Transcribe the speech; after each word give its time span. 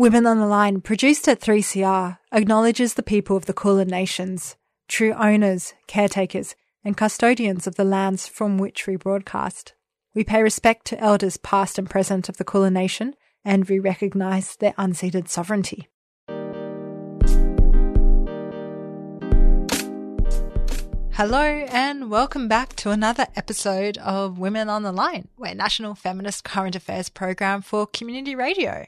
Women 0.00 0.24
on 0.26 0.38
the 0.38 0.46
Line, 0.46 0.80
produced 0.80 1.28
at 1.28 1.42
3CR, 1.42 2.16
acknowledges 2.32 2.94
the 2.94 3.02
people 3.02 3.36
of 3.36 3.44
the 3.44 3.52
Kulin 3.52 3.88
Nations, 3.88 4.56
true 4.88 5.12
owners, 5.12 5.74
caretakers, 5.86 6.54
and 6.82 6.96
custodians 6.96 7.66
of 7.66 7.74
the 7.74 7.84
lands 7.84 8.26
from 8.26 8.56
which 8.56 8.86
we 8.86 8.96
broadcast. 8.96 9.74
We 10.14 10.24
pay 10.24 10.42
respect 10.42 10.86
to 10.86 10.98
elders 10.98 11.36
past 11.36 11.78
and 11.78 11.90
present 11.90 12.30
of 12.30 12.38
the 12.38 12.46
Kulin 12.46 12.72
Nation, 12.72 13.14
and 13.44 13.68
we 13.68 13.78
recognise 13.78 14.56
their 14.56 14.72
unceded 14.78 15.28
sovereignty. 15.28 15.86
Hello, 21.12 21.44
and 21.44 22.10
welcome 22.10 22.48
back 22.48 22.74
to 22.76 22.90
another 22.90 23.26
episode 23.36 23.98
of 23.98 24.38
Women 24.38 24.70
on 24.70 24.82
the 24.82 24.92
Line, 24.92 25.28
where 25.36 25.54
National 25.54 25.94
Feminist 25.94 26.42
Current 26.42 26.74
Affairs 26.74 27.10
program 27.10 27.60
for 27.60 27.86
community 27.86 28.34
radio. 28.34 28.86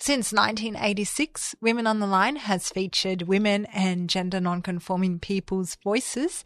Since 0.00 0.32
1986, 0.32 1.56
Women 1.60 1.86
on 1.88 1.98
the 1.98 2.06
Line 2.06 2.36
has 2.36 2.70
featured 2.70 3.22
women 3.22 3.66
and 3.66 4.08
gender 4.08 4.38
nonconforming 4.40 5.18
people's 5.18 5.76
voices 5.82 6.44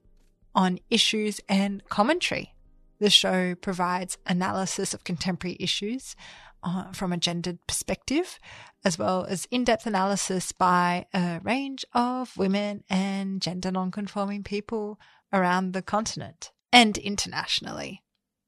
on 0.55 0.78
issues 0.88 1.38
and 1.51 1.87
commentary. 1.91 2.55
The 2.98 3.11
show 3.11 3.55
provides 3.55 4.16
analysis 4.27 4.95
of 4.95 5.05
contemporary 5.05 5.59
issues 5.61 6.16
uh, 6.62 6.92
from 6.92 7.12
a 7.12 7.19
gendered 7.19 7.59
perspective, 7.66 8.38
as 8.84 8.98
well 8.98 9.27
as 9.28 9.47
in 9.51 9.64
depth 9.64 9.87
analysis 9.87 10.53
by 10.53 11.06
a 11.12 11.41
range 11.42 11.84
of 11.92 12.34
women 12.39 12.84
and 12.89 13.42
gender 13.42 13.70
nonconforming 13.70 14.45
people 14.45 14.98
around 15.30 15.73
the 15.73 15.83
continent 15.83 16.53
and 16.73 16.97
internationally. 16.97 18.02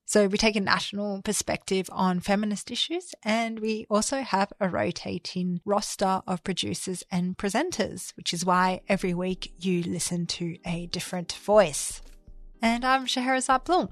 So 0.06 0.26
we 0.26 0.36
take 0.36 0.54
a 0.54 0.60
national 0.60 1.22
perspective 1.22 1.88
on 1.90 2.20
feminist 2.20 2.70
issues 2.70 3.14
and 3.22 3.58
we 3.58 3.86
also 3.88 4.20
have 4.20 4.52
a 4.60 4.68
rotating 4.68 5.60
roster 5.64 6.20
of 6.26 6.44
producers 6.44 7.02
and 7.10 7.38
presenters, 7.38 8.14
which 8.16 8.34
is 8.34 8.44
why 8.44 8.82
every 8.86 9.14
week 9.14 9.54
you 9.58 9.82
listen 9.82 10.26
to 10.26 10.58
a 10.66 10.86
different 10.86 11.32
voice. 11.32 12.02
And 12.60 12.84
I'm 12.84 13.06
Scheherazade 13.06 13.64
Bloom. 13.64 13.88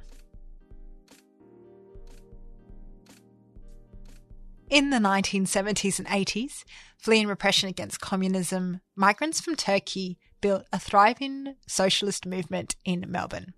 In 4.69 4.91
the 4.91 4.99
1970s 4.99 5.99
and 5.99 6.09
80s, 6.09 6.65
fleeing 6.99 7.27
repression 7.27 7.69
against 7.69 8.01
communism, 8.01 8.81
migrants 8.97 9.41
from 9.41 9.57
Turkey 9.57 10.19
built 10.41 10.65
a 10.73 10.79
thriving 10.79 11.57
socialist 11.67 12.27
movement 12.27 12.77
in 12.85 13.05
Melbourne. 13.09 13.55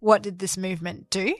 What 0.00 0.22
did 0.22 0.38
this 0.38 0.56
movement 0.56 1.10
do? 1.10 1.34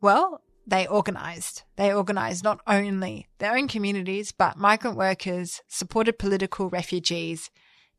Well, 0.00 0.42
they 0.66 0.88
organised. 0.88 1.64
They 1.76 1.94
organised 1.94 2.42
not 2.42 2.60
only 2.66 3.28
their 3.38 3.56
own 3.56 3.68
communities, 3.68 4.32
but 4.32 4.58
migrant 4.58 4.96
workers, 4.96 5.62
supported 5.68 6.18
political 6.18 6.68
refugees, 6.68 7.50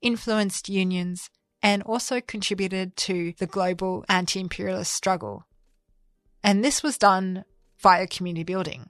influenced 0.02 0.68
unions, 0.68 1.30
and 1.64 1.82
also 1.84 2.22
contributed 2.22 2.96
to 2.98 3.34
the 3.40 3.48
global 3.48 4.04
anti 4.10 4.40
imperialist 4.40 4.94
struggle. 4.94 5.46
And 6.44 6.64
this 6.64 6.84
was 6.84 6.98
done 6.98 7.46
via 7.80 8.08
community 8.08 8.44
building, 8.44 8.90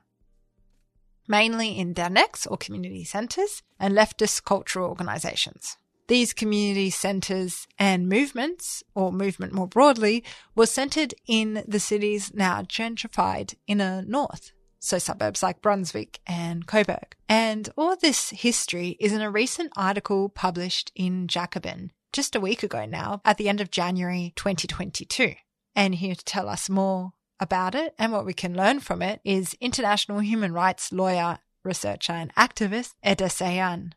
mainly 1.27 1.77
in 1.77 1.93
derneks 1.93 2.49
or 2.49 2.57
community 2.57 3.03
centres 3.03 3.61
and 3.79 3.93
leftist 3.93 4.43
cultural 4.43 4.89
organisations. 4.89 5.77
These 6.07 6.33
community 6.33 6.89
centres 6.89 7.67
and 7.77 8.07
movements, 8.07 8.81
or 8.95 9.11
movement 9.11 9.53
more 9.53 9.67
broadly, 9.67 10.23
were 10.55 10.65
centred 10.65 11.13
in 11.27 11.63
the 11.67 11.79
city's 11.79 12.33
now 12.33 12.61
gentrified 12.61 13.55
inner 13.67 14.01
north, 14.01 14.53
so 14.79 14.99
suburbs 14.99 15.43
like 15.43 15.61
Brunswick 15.61 16.19
and 16.25 16.65
Coburg. 16.65 17.15
And 17.27 17.69
all 17.77 17.97
this 17.97 18.29
history 18.29 18.95
is 19.01 19.11
in 19.11 19.21
a 19.21 19.29
recent 19.29 19.73
article 19.75 20.29
published 20.29 20.93
in 20.95 21.27
Jacobin 21.27 21.91
just 22.13 22.35
a 22.35 22.39
week 22.39 22.63
ago 22.63 22.85
now, 22.85 23.21
at 23.25 23.37
the 23.37 23.49
end 23.49 23.59
of 23.59 23.69
January 23.69 24.31
2022. 24.37 25.35
And 25.75 25.95
here 25.95 26.15
to 26.15 26.25
tell 26.25 26.47
us 26.47 26.69
more 26.69 27.11
about 27.39 27.75
it 27.75 27.93
and 27.99 28.11
what 28.11 28.25
we 28.25 28.33
can 28.33 28.55
learn 28.55 28.79
from 28.79 29.01
it 29.01 29.19
is 29.23 29.55
international 29.59 30.19
human 30.19 30.53
rights 30.53 30.91
lawyer, 30.91 31.39
researcher, 31.63 32.13
and 32.13 32.33
activist 32.35 32.93
Eda 33.05 33.25
Seyhan. 33.25 33.91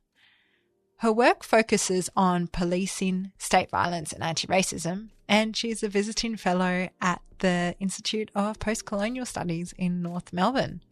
Her 1.00 1.12
work 1.12 1.44
focuses 1.44 2.10
on 2.14 2.48
policing, 2.48 3.32
state 3.38 3.70
violence, 3.70 4.12
and 4.12 4.22
anti 4.22 4.46
racism, 4.48 5.08
and 5.26 5.56
she's 5.56 5.82
a 5.82 5.88
visiting 5.88 6.36
fellow 6.36 6.90
at 7.00 7.22
the 7.38 7.74
Institute 7.80 8.30
of 8.34 8.58
Post 8.58 8.84
Colonial 8.84 9.24
Studies 9.24 9.72
in 9.78 10.02
North 10.02 10.30
Melbourne. 10.30 10.82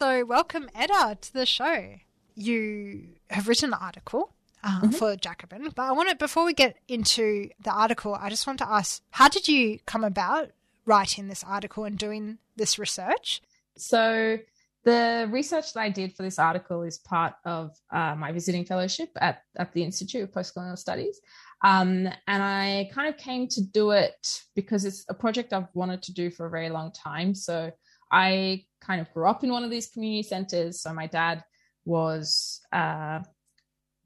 So, 0.00 0.24
welcome, 0.24 0.68
Eda, 0.76 1.16
to 1.20 1.32
the 1.32 1.46
show. 1.46 1.94
You 2.34 3.10
have 3.30 3.46
written 3.46 3.68
an 3.72 3.78
article 3.80 4.32
uh, 4.64 4.80
mm-hmm. 4.80 4.90
for 4.90 5.14
Jacobin, 5.14 5.70
but 5.76 5.82
I 5.82 5.92
want 5.92 6.08
to, 6.08 6.16
before 6.16 6.44
we 6.44 6.54
get 6.54 6.76
into 6.88 7.50
the 7.62 7.70
article, 7.70 8.16
I 8.16 8.30
just 8.30 8.48
want 8.48 8.58
to 8.58 8.68
ask 8.68 9.00
how 9.12 9.28
did 9.28 9.46
you 9.46 9.78
come 9.86 10.02
about 10.02 10.50
writing 10.84 11.28
this 11.28 11.44
article 11.44 11.84
and 11.84 11.96
doing 11.96 12.38
this 12.56 12.80
research? 12.80 13.42
So, 13.76 14.40
the 14.84 15.28
research 15.30 15.72
that 15.72 15.80
I 15.80 15.88
did 15.88 16.14
for 16.14 16.22
this 16.22 16.38
article 16.38 16.82
is 16.82 16.98
part 16.98 17.34
of 17.44 17.76
uh, 17.90 18.14
my 18.14 18.32
visiting 18.32 18.64
fellowship 18.64 19.08
at, 19.20 19.42
at 19.56 19.72
the 19.72 19.82
Institute 19.82 20.22
of 20.22 20.30
Postcolonial 20.30 20.78
Studies. 20.78 21.20
Um, 21.62 22.06
and 22.26 22.42
I 22.42 22.90
kind 22.92 23.08
of 23.08 23.16
came 23.16 23.48
to 23.48 23.62
do 23.62 23.92
it 23.92 24.42
because 24.54 24.84
it's 24.84 25.04
a 25.08 25.14
project 25.14 25.52
I've 25.52 25.68
wanted 25.72 26.02
to 26.02 26.12
do 26.12 26.30
for 26.30 26.46
a 26.46 26.50
very 26.50 26.68
long 26.68 26.92
time. 26.92 27.34
So 27.34 27.72
I 28.12 28.64
kind 28.82 29.00
of 29.00 29.10
grew 29.14 29.26
up 29.26 29.42
in 29.42 29.50
one 29.50 29.64
of 29.64 29.70
these 29.70 29.88
community 29.88 30.22
centers. 30.22 30.82
So 30.82 30.92
my 30.92 31.06
dad 31.06 31.42
was 31.86 32.60
uh, 32.72 33.20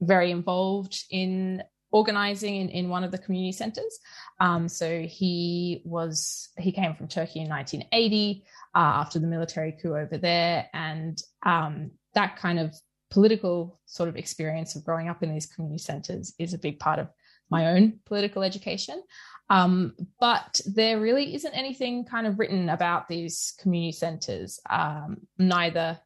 very 0.00 0.30
involved 0.30 1.04
in 1.10 1.62
organizing 1.90 2.56
in, 2.56 2.68
in 2.68 2.88
one 2.88 3.04
of 3.04 3.10
the 3.10 3.18
community 3.18 3.52
centers. 3.52 3.98
Um, 4.40 4.68
so 4.68 5.02
he 5.02 5.82
was 5.84 6.50
he 6.58 6.72
came 6.72 6.94
from 6.94 7.08
Turkey 7.08 7.40
in 7.40 7.48
1980 7.48 8.44
uh, 8.74 8.78
after 8.78 9.18
the 9.18 9.26
military 9.26 9.72
coup 9.80 9.96
over 9.96 10.18
there, 10.18 10.68
and 10.72 11.20
um, 11.44 11.90
that 12.14 12.36
kind 12.36 12.58
of 12.58 12.74
political 13.10 13.80
sort 13.86 14.08
of 14.08 14.16
experience 14.16 14.76
of 14.76 14.84
growing 14.84 15.08
up 15.08 15.22
in 15.22 15.32
these 15.32 15.46
community 15.46 15.82
centers 15.82 16.34
is 16.38 16.52
a 16.52 16.58
big 16.58 16.78
part 16.78 16.98
of 16.98 17.08
my 17.50 17.68
own 17.68 17.98
political 18.04 18.42
education. 18.42 19.02
Um, 19.50 19.94
but 20.20 20.60
there 20.66 21.00
really 21.00 21.34
isn't 21.34 21.54
anything 21.54 22.04
kind 22.04 22.26
of 22.26 22.38
written 22.38 22.68
about 22.68 23.08
these 23.08 23.54
community 23.58 23.92
centers, 23.92 24.60
um, 24.68 25.26
neither 25.38 25.98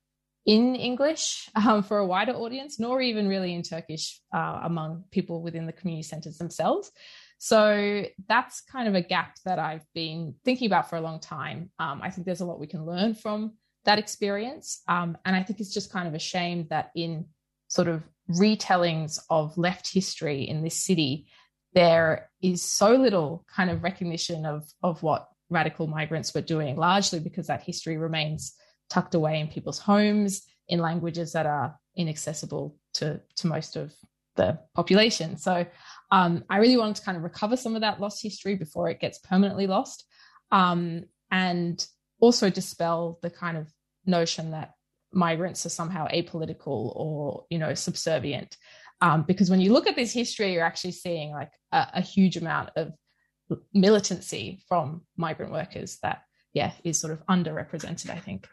in 0.45 0.75
English 0.75 1.49
um, 1.55 1.83
for 1.83 1.99
a 1.99 2.07
wider 2.07 2.33
audience, 2.33 2.81
nor 2.81 3.01
even 3.01 3.29
really 3.29 3.55
in 3.55 3.63
Turkish 3.63 4.21
uh, 4.35 4.61
among 4.65 5.05
people 5.11 5.43
within 5.43 5.67
the 5.67 5.73
community 5.73 6.03
centers 6.03 6.39
themselves. 6.39 6.91
So 7.39 8.05
that's 8.29 8.61
kind 8.61 8.89
of 8.89 8.95
a 8.95 9.03
gap 9.03 9.37
that 9.45 9.59
I've 9.59 9.85
been 9.95 10.35
thinking 10.45 10.67
about 10.67 10.89
for 10.89 10.97
a 10.97 11.01
long 11.01 11.21
time. 11.21 11.71
Um, 11.79 12.01
I 12.03 12.11
think 12.11 12.25
there's 12.25 12.41
a 12.41 12.45
lot 12.45 12.61
we 12.61 12.67
can 12.67 12.87
learn 12.87 13.15
from 13.15 13.55
that 13.85 13.99
experience. 13.99 14.81
Um, 14.87 15.17
and 15.25 15.35
I 15.35 15.43
think 15.43 15.59
it's 15.59 15.75
just 15.75 15.93
kind 15.93 16.07
of 16.07 16.15
a 16.15 16.21
shame 16.21 16.67
that 16.71 16.91
in 16.95 17.27
sort 17.69 17.89
of 17.89 18.03
retellings 18.31 19.19
of 19.29 19.59
left 19.59 19.93
history 19.93 20.43
in 20.43 20.63
this 20.63 20.85
city, 20.85 21.27
there 21.75 22.31
is 22.41 22.63
so 22.63 22.95
little 22.95 23.45
kind 23.53 23.71
of 23.71 23.83
recognition 23.83 24.47
of, 24.47 24.65
of 24.83 25.03
what 25.03 25.29
radical 25.51 25.87
migrants 25.87 26.35
were 26.35 26.43
doing, 26.43 26.77
largely 26.77 27.19
because 27.19 27.49
that 27.49 27.63
history 27.63 27.97
remains 27.97 28.55
tucked 28.93 29.15
away 29.15 29.41
in 29.41 29.49
people's 29.49 29.79
homes 29.79 30.43
in 30.69 30.79
languages 30.79 31.33
that 31.33 31.47
are 31.47 31.69
inaccessible 31.97 32.77
to, 32.95 33.21
to 33.37 33.47
most 33.47 33.77
of 33.77 33.93
the 34.37 34.59
population. 34.75 35.37
So 35.37 35.67
um, 36.11 36.45
I 36.49 36.59
really 36.59 36.77
wanted 36.77 36.97
to 36.97 37.03
kind 37.03 37.17
of 37.17 37.23
recover 37.23 37.57
some 37.57 37.75
of 37.75 37.81
that 37.81 38.01
lost 38.01 38.23
history 38.23 38.55
before 38.55 38.91
it 38.91 39.01
gets 39.01 39.19
permanently 39.19 39.67
lost. 39.67 40.05
Um, 40.51 41.05
and 41.31 41.87
also 42.21 42.51
dispel 42.51 43.19
the 43.23 43.31
kind 43.31 43.57
of 43.57 43.67
notion 44.05 44.51
that 44.51 44.75
migrants 45.13 45.65
are 45.67 45.71
somehow 45.71 46.07
apolitical 46.09 46.93
or, 46.95 47.47
you 47.51 47.59
know, 47.59 47.75
subservient. 47.75 48.57
Um, 49.01 49.23
because 49.23 49.51
when 49.51 49.61
you 49.61 49.73
look 49.73 49.87
at 49.87 49.97
this 49.97 50.13
history, 50.13 50.53
you're 50.53 50.71
actually 50.71 50.93
seeing 50.93 51.33
like 51.33 51.53
a, 51.73 51.87
a 51.95 52.01
huge 52.03 52.37
amount 52.37 52.71
of 52.77 52.93
militancy 53.73 54.63
from 54.69 55.03
migrant 55.17 55.53
workers 55.53 55.99
that, 56.03 56.23
yeah, 56.53 56.73
is 56.85 57.01
sort 57.01 57.13
of 57.13 57.27
underrepresented, 57.27 58.11
I 58.11 58.21
think. 58.21 58.47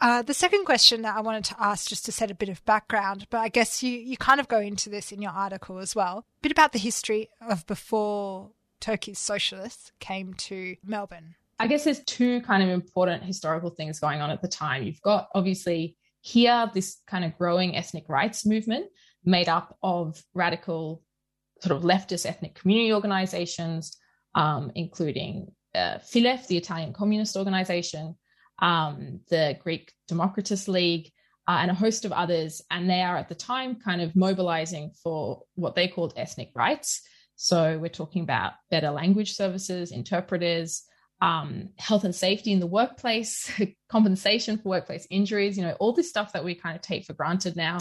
Uh, 0.00 0.22
the 0.22 0.34
second 0.34 0.64
question 0.64 1.02
that 1.02 1.16
I 1.16 1.20
wanted 1.20 1.44
to 1.46 1.56
ask, 1.58 1.88
just 1.88 2.04
to 2.04 2.12
set 2.12 2.30
a 2.30 2.34
bit 2.34 2.48
of 2.48 2.64
background, 2.64 3.26
but 3.30 3.38
I 3.38 3.48
guess 3.48 3.82
you, 3.82 3.90
you 3.90 4.16
kind 4.16 4.38
of 4.38 4.46
go 4.46 4.60
into 4.60 4.88
this 4.88 5.10
in 5.10 5.20
your 5.20 5.32
article 5.32 5.78
as 5.78 5.96
well, 5.96 6.18
a 6.18 6.42
bit 6.42 6.52
about 6.52 6.72
the 6.72 6.78
history 6.78 7.30
of 7.40 7.66
before 7.66 8.50
Turkey's 8.80 9.18
socialists 9.18 9.90
came 9.98 10.34
to 10.34 10.76
Melbourne. 10.84 11.34
I 11.58 11.66
guess 11.66 11.82
there's 11.82 12.04
two 12.04 12.40
kind 12.42 12.62
of 12.62 12.68
important 12.68 13.24
historical 13.24 13.70
things 13.70 13.98
going 13.98 14.20
on 14.20 14.30
at 14.30 14.40
the 14.40 14.48
time. 14.48 14.84
You've 14.84 15.02
got 15.02 15.28
obviously 15.34 15.96
here 16.20 16.70
this 16.72 16.98
kind 17.08 17.24
of 17.24 17.36
growing 17.36 17.76
ethnic 17.76 18.08
rights 18.08 18.46
movement 18.46 18.86
made 19.24 19.48
up 19.48 19.76
of 19.82 20.22
radical 20.34 21.02
sort 21.60 21.76
of 21.76 21.82
leftist 21.82 22.24
ethnic 22.24 22.54
community 22.54 22.92
organizations, 22.92 23.96
um, 24.36 24.70
including 24.76 25.48
uh, 25.74 25.98
FILEF, 25.98 26.46
the 26.46 26.56
Italian 26.56 26.92
communist 26.92 27.36
organization, 27.36 28.14
um, 28.58 29.20
the 29.30 29.58
Greek 29.62 29.92
Democritus 30.08 30.68
League, 30.68 31.10
uh, 31.46 31.58
and 31.62 31.70
a 31.70 31.74
host 31.74 32.04
of 32.04 32.12
others. 32.12 32.62
And 32.70 32.88
they 32.88 33.02
are 33.02 33.16
at 33.16 33.28
the 33.28 33.34
time 33.34 33.76
kind 33.76 34.00
of 34.00 34.14
mobilizing 34.14 34.92
for 35.02 35.42
what 35.54 35.74
they 35.74 35.88
called 35.88 36.12
ethnic 36.16 36.50
rights. 36.54 37.02
So 37.36 37.78
we're 37.78 37.88
talking 37.88 38.22
about 38.22 38.52
better 38.70 38.90
language 38.90 39.34
services, 39.34 39.92
interpreters, 39.92 40.82
um, 41.20 41.70
health 41.78 42.04
and 42.04 42.14
safety 42.14 42.52
in 42.52 42.60
the 42.60 42.66
workplace, 42.66 43.50
compensation 43.88 44.58
for 44.58 44.68
workplace 44.68 45.06
injuries, 45.10 45.56
you 45.56 45.64
know, 45.64 45.76
all 45.80 45.92
this 45.92 46.08
stuff 46.08 46.32
that 46.32 46.44
we 46.44 46.54
kind 46.54 46.76
of 46.76 46.82
take 46.82 47.04
for 47.04 47.12
granted 47.12 47.56
now 47.56 47.78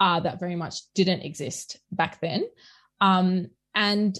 uh, 0.00 0.20
that 0.20 0.40
very 0.40 0.56
much 0.56 0.80
didn't 0.94 1.20
exist 1.20 1.78
back 1.92 2.20
then. 2.20 2.44
Um, 3.00 3.48
and 3.74 4.18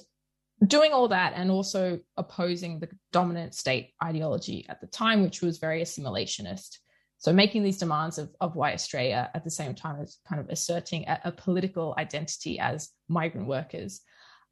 doing 0.66 0.92
all 0.92 1.08
that 1.08 1.32
and 1.34 1.50
also 1.50 2.00
opposing 2.16 2.78
the 2.78 2.88
dominant 3.12 3.54
state 3.54 3.92
ideology 4.02 4.66
at 4.68 4.80
the 4.80 4.86
time, 4.86 5.22
which 5.22 5.40
was 5.40 5.58
very 5.58 5.82
assimilationist. 5.82 6.78
So 7.18 7.32
making 7.32 7.62
these 7.62 7.78
demands 7.78 8.18
of, 8.18 8.30
of 8.40 8.56
white 8.56 8.74
Australia 8.74 9.30
at 9.34 9.44
the 9.44 9.50
same 9.50 9.74
time 9.74 10.00
as 10.00 10.18
kind 10.28 10.40
of 10.40 10.48
asserting 10.48 11.04
a, 11.06 11.20
a 11.24 11.32
political 11.32 11.94
identity 11.98 12.58
as 12.58 12.90
migrant 13.08 13.46
workers. 13.46 14.00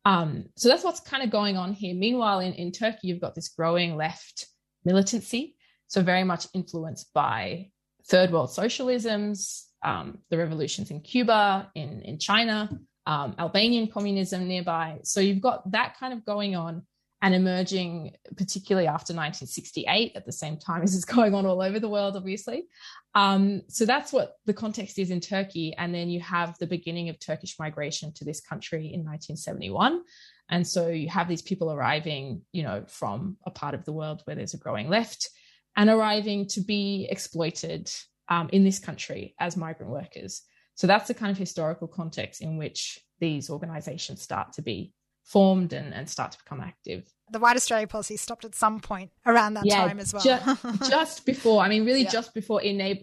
Um, 0.05 0.47
so 0.57 0.69
that's 0.69 0.85
what's 0.85 1.01
kind 1.01 1.23
of 1.23 1.31
going 1.31 1.57
on 1.57 1.73
here. 1.73 1.95
Meanwhile, 1.95 2.41
in, 2.41 2.53
in 2.55 2.73
Turkey, 2.73 3.09
you've 3.09 3.21
got 3.21 3.35
this 3.35 3.49
growing 3.49 3.97
left 3.97 4.47
militancy, 4.85 5.57
so 5.87 6.03
very 6.03 6.25
much 6.25 6.47
influenced 6.55 7.13
by 7.13 7.71
third 8.07 8.31
world 8.31 8.51
socialisms, 8.51 9.65
um, 9.85 10.19
the 10.31 10.39
revolutions 10.39 10.91
in 10.91 11.01
Cuba, 11.01 11.71
in, 11.75 12.03
in 12.03 12.19
China, 12.19 12.71
um, 13.09 13.35
Albanian 13.39 13.89
communism 13.89 14.47
nearby. 14.47 14.99
So 15.03 15.21
you've 15.21 15.41
got 15.41 15.69
that 15.73 15.97
kind 15.99 16.13
of 16.13 16.25
going 16.27 16.55
on 16.55 16.83
and 17.23 17.35
emerging, 17.35 18.13
particularly 18.37 18.87
after 18.87 19.13
1968, 19.15 20.13
at 20.15 20.27
the 20.27 20.31
same 20.31 20.59
time 20.59 20.83
as 20.83 20.95
it's 20.95 21.05
going 21.17 21.35
on 21.35 21.47
all 21.47 21.63
over 21.63 21.81
the 21.81 21.89
world, 21.89 22.17
obviously. 22.17 22.67
Um, 23.15 23.63
so 23.69 23.87
that's 23.87 24.13
what 24.13 24.35
the 24.45 24.53
context 24.53 24.99
is 24.99 25.11
in 25.11 25.21
Turkey. 25.21 25.75
And 25.79 25.93
then 25.93 26.11
you 26.11 26.21
have 26.21 26.57
the 26.59 26.67
beginning 26.67 27.09
of 27.09 27.19
Turkish 27.19 27.59
migration 27.59 28.13
to 28.13 28.25
this 28.25 28.41
country 28.41 28.93
in 28.93 29.01
1971. 29.01 30.03
And 30.51 30.67
so 30.67 30.89
you 30.89 31.09
have 31.09 31.29
these 31.29 31.43
people 31.43 31.73
arriving, 31.73 32.43
you 32.53 32.63
know, 32.63 32.85
from 32.87 33.39
a 33.47 33.51
part 33.51 33.75
of 33.75 33.87
the 33.87 33.93
world 33.93 34.21
where 34.25 34.37
there's 34.37 34.55
a 34.55 34.59
growing 34.59 34.91
left 34.91 35.31
and 35.77 35.89
arriving 35.89 36.47
to 36.49 36.61
be 36.61 37.09
exploited 37.11 37.91
um, 38.29 38.51
in 38.53 38.65
this 38.65 38.79
country 38.79 39.35
as 39.41 39.57
migrant 39.57 39.91
workers. 39.91 40.43
So 40.79 40.87
that's 40.87 41.09
the 41.09 41.15
kind 41.15 41.33
of 41.33 41.37
historical 41.37 41.89
context 41.89 42.41
in 42.41 42.57
which 42.57 43.01
these 43.19 43.51
organizations 43.51 44.23
start 44.23 44.53
to 44.53 44.63
be 44.63 44.93
formed 45.25 45.73
and, 45.73 45.93
and 45.93 46.09
start 46.09 46.31
to 46.33 46.39
become 46.39 46.61
active. 46.61 47.13
The 47.33 47.41
White 47.41 47.57
Australia 47.57 47.89
policy 47.89 48.17
stopped 48.17 48.45
at 48.45 48.55
some 48.55 48.79
point 48.79 49.11
around 49.27 49.55
that 49.55 49.67
yeah, 49.67 49.89
time 49.89 49.99
as 49.99 50.15
well. 50.15 50.23
just, 50.23 50.63
just 50.89 51.27
before, 51.27 51.65
I 51.65 51.69
mean, 51.69 51.85
really 51.85 52.05
yeah. 52.05 52.11
just 52.11 52.33
before 52.33 52.63
enable, 52.63 53.03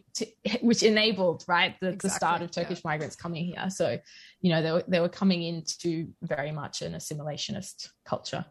which 0.61 0.83
enabled, 0.83 1.43
right, 1.49 1.75
the, 1.81 1.89
exactly. 1.89 2.09
the 2.09 2.15
start 2.15 2.41
of 2.41 2.51
Turkish 2.51 2.77
yeah. 2.77 2.91
migrants 2.91 3.17
coming 3.17 3.43
here. 3.43 3.69
So, 3.69 3.99
you 4.39 4.51
know, 4.51 4.61
they 4.61 4.71
were, 4.71 4.83
they 4.87 4.99
were 5.01 5.09
coming 5.09 5.43
into 5.43 6.07
very 6.21 6.53
much 6.53 6.81
an 6.81 6.93
assimilationist 6.93 7.89
culture. 8.05 8.45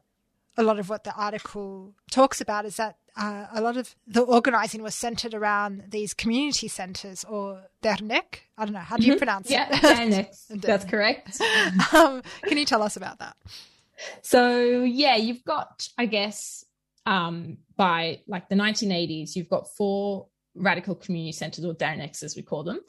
A 0.56 0.62
lot 0.62 0.78
of 0.78 0.88
what 0.88 1.04
the 1.04 1.14
article 1.14 1.94
talks 2.10 2.40
about 2.40 2.64
is 2.64 2.76
that 2.76 2.96
uh, 3.16 3.46
a 3.52 3.60
lot 3.60 3.76
of 3.76 3.94
the 4.06 4.22
organizing 4.22 4.82
was 4.82 4.94
centered 4.94 5.34
around 5.34 5.84
these 5.88 6.14
community 6.14 6.68
centers 6.68 7.24
or 7.24 7.64
dernek. 7.82 8.40
I 8.58 8.64
don't 8.64 8.74
know. 8.74 8.80
How 8.80 8.96
do 8.96 9.04
you 9.04 9.12
mm-hmm. 9.12 9.18
pronounce 9.18 9.50
yeah, 9.50 9.68
it? 9.70 10.28
Yeah, 10.50 10.56
that's 10.60 10.84
correct. 10.84 11.40
um, 11.92 12.22
can 12.42 12.58
you 12.58 12.64
tell 12.64 12.82
us 12.82 12.96
about 12.96 13.18
that? 13.18 13.36
So, 14.22 14.82
yeah, 14.82 15.16
you've 15.16 15.44
got, 15.44 15.88
I 15.96 16.06
guess, 16.06 16.64
um, 17.06 17.58
by 17.76 18.20
like 18.26 18.48
the 18.48 18.56
1980s, 18.56 19.36
you've 19.36 19.48
got 19.48 19.68
four 19.76 20.26
radical 20.54 20.94
community 20.94 21.32
centers 21.32 21.64
or 21.64 21.74
derneks, 21.74 22.22
as 22.22 22.36
we 22.36 22.42
call 22.42 22.64
them, 22.64 22.80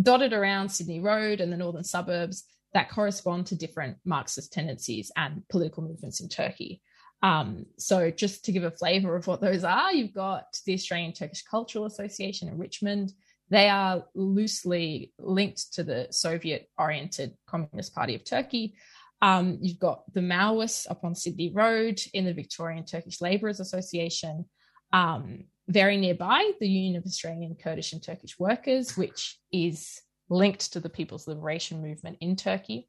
dotted 0.00 0.32
around 0.32 0.70
Sydney 0.70 1.00
Road 1.00 1.40
and 1.40 1.52
the 1.52 1.56
northern 1.56 1.84
suburbs 1.84 2.44
that 2.72 2.90
correspond 2.90 3.46
to 3.46 3.56
different 3.56 3.98
Marxist 4.04 4.52
tendencies 4.52 5.10
and 5.16 5.46
political 5.48 5.82
movements 5.82 6.20
in 6.20 6.28
Turkey. 6.28 6.82
Um, 7.22 7.66
so, 7.78 8.10
just 8.10 8.44
to 8.44 8.52
give 8.52 8.64
a 8.64 8.70
flavour 8.70 9.16
of 9.16 9.26
what 9.26 9.40
those 9.40 9.64
are, 9.64 9.92
you've 9.92 10.14
got 10.14 10.58
the 10.66 10.74
Australian 10.74 11.12
Turkish 11.12 11.42
Cultural 11.42 11.86
Association 11.86 12.48
in 12.48 12.58
Richmond. 12.58 13.12
They 13.50 13.68
are 13.68 14.04
loosely 14.14 15.12
linked 15.18 15.74
to 15.74 15.84
the 15.84 16.08
Soviet 16.10 16.68
oriented 16.78 17.34
Communist 17.46 17.94
Party 17.94 18.14
of 18.14 18.24
Turkey. 18.24 18.74
Um, 19.22 19.58
you've 19.60 19.78
got 19.78 20.02
the 20.12 20.20
Maoists 20.20 20.90
up 20.90 21.04
on 21.04 21.14
Sydney 21.14 21.50
Road 21.54 22.00
in 22.12 22.24
the 22.24 22.34
Victorian 22.34 22.84
Turkish 22.84 23.20
Labourers 23.20 23.60
Association. 23.60 24.44
Um, 24.92 25.44
very 25.68 25.96
nearby, 25.96 26.52
the 26.60 26.68
Union 26.68 26.96
of 26.96 27.06
Australian 27.06 27.54
Kurdish 27.54 27.92
and 27.94 28.02
Turkish 28.02 28.38
Workers, 28.38 28.96
which 28.96 29.38
is 29.50 30.02
linked 30.28 30.72
to 30.72 30.80
the 30.80 30.90
People's 30.90 31.26
Liberation 31.26 31.80
Movement 31.80 32.18
in 32.20 32.36
Turkey. 32.36 32.88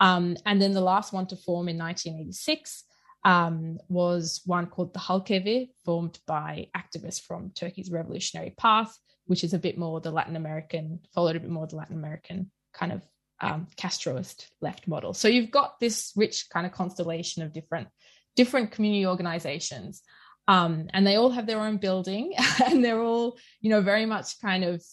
Um, 0.00 0.36
and 0.44 0.60
then 0.60 0.72
the 0.72 0.80
last 0.80 1.12
one 1.12 1.26
to 1.28 1.36
form 1.36 1.68
in 1.68 1.78
1986 1.78 2.84
um, 3.24 3.78
was 3.88 4.40
one 4.46 4.66
called 4.66 4.94
the 4.94 5.00
Halkevi, 5.00 5.70
formed 5.84 6.18
by 6.26 6.68
activists 6.76 7.22
from 7.22 7.50
Turkey's 7.50 7.90
Revolutionary 7.90 8.54
Path, 8.56 8.96
which 9.26 9.44
is 9.44 9.52
a 9.52 9.58
bit 9.58 9.78
more 9.78 10.00
the 10.00 10.10
Latin 10.10 10.36
American, 10.36 11.00
followed 11.14 11.36
a 11.36 11.40
bit 11.40 11.50
more 11.50 11.66
the 11.66 11.76
Latin 11.76 11.96
American 11.96 12.50
kind 12.72 12.92
of 12.92 13.02
um, 13.40 13.66
Castroist 13.76 14.46
left 14.60 14.88
model. 14.88 15.14
So 15.14 15.28
you've 15.28 15.50
got 15.50 15.80
this 15.80 16.12
rich 16.16 16.48
kind 16.50 16.66
of 16.66 16.72
constellation 16.72 17.42
of 17.42 17.52
different 17.52 17.88
different 18.36 18.70
community 18.70 19.06
organizations, 19.06 20.02
um, 20.48 20.88
and 20.92 21.06
they 21.06 21.16
all 21.16 21.30
have 21.30 21.46
their 21.46 21.60
own 21.60 21.76
building, 21.76 22.34
and 22.66 22.84
they're 22.84 23.02
all 23.02 23.38
you 23.60 23.70
know 23.70 23.82
very 23.82 24.06
much 24.06 24.40
kind 24.40 24.64
of 24.64 24.84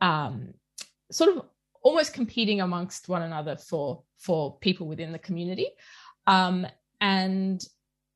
um, 0.00 0.54
sort 1.10 1.36
of 1.36 1.44
almost 1.82 2.14
competing 2.14 2.62
amongst 2.62 3.08
one 3.08 3.22
another 3.22 3.56
for 3.56 4.02
for 4.18 4.58
people 4.58 4.86
within 4.86 5.12
the 5.12 5.18
community. 5.18 5.68
Um, 6.26 6.66
and 7.00 7.62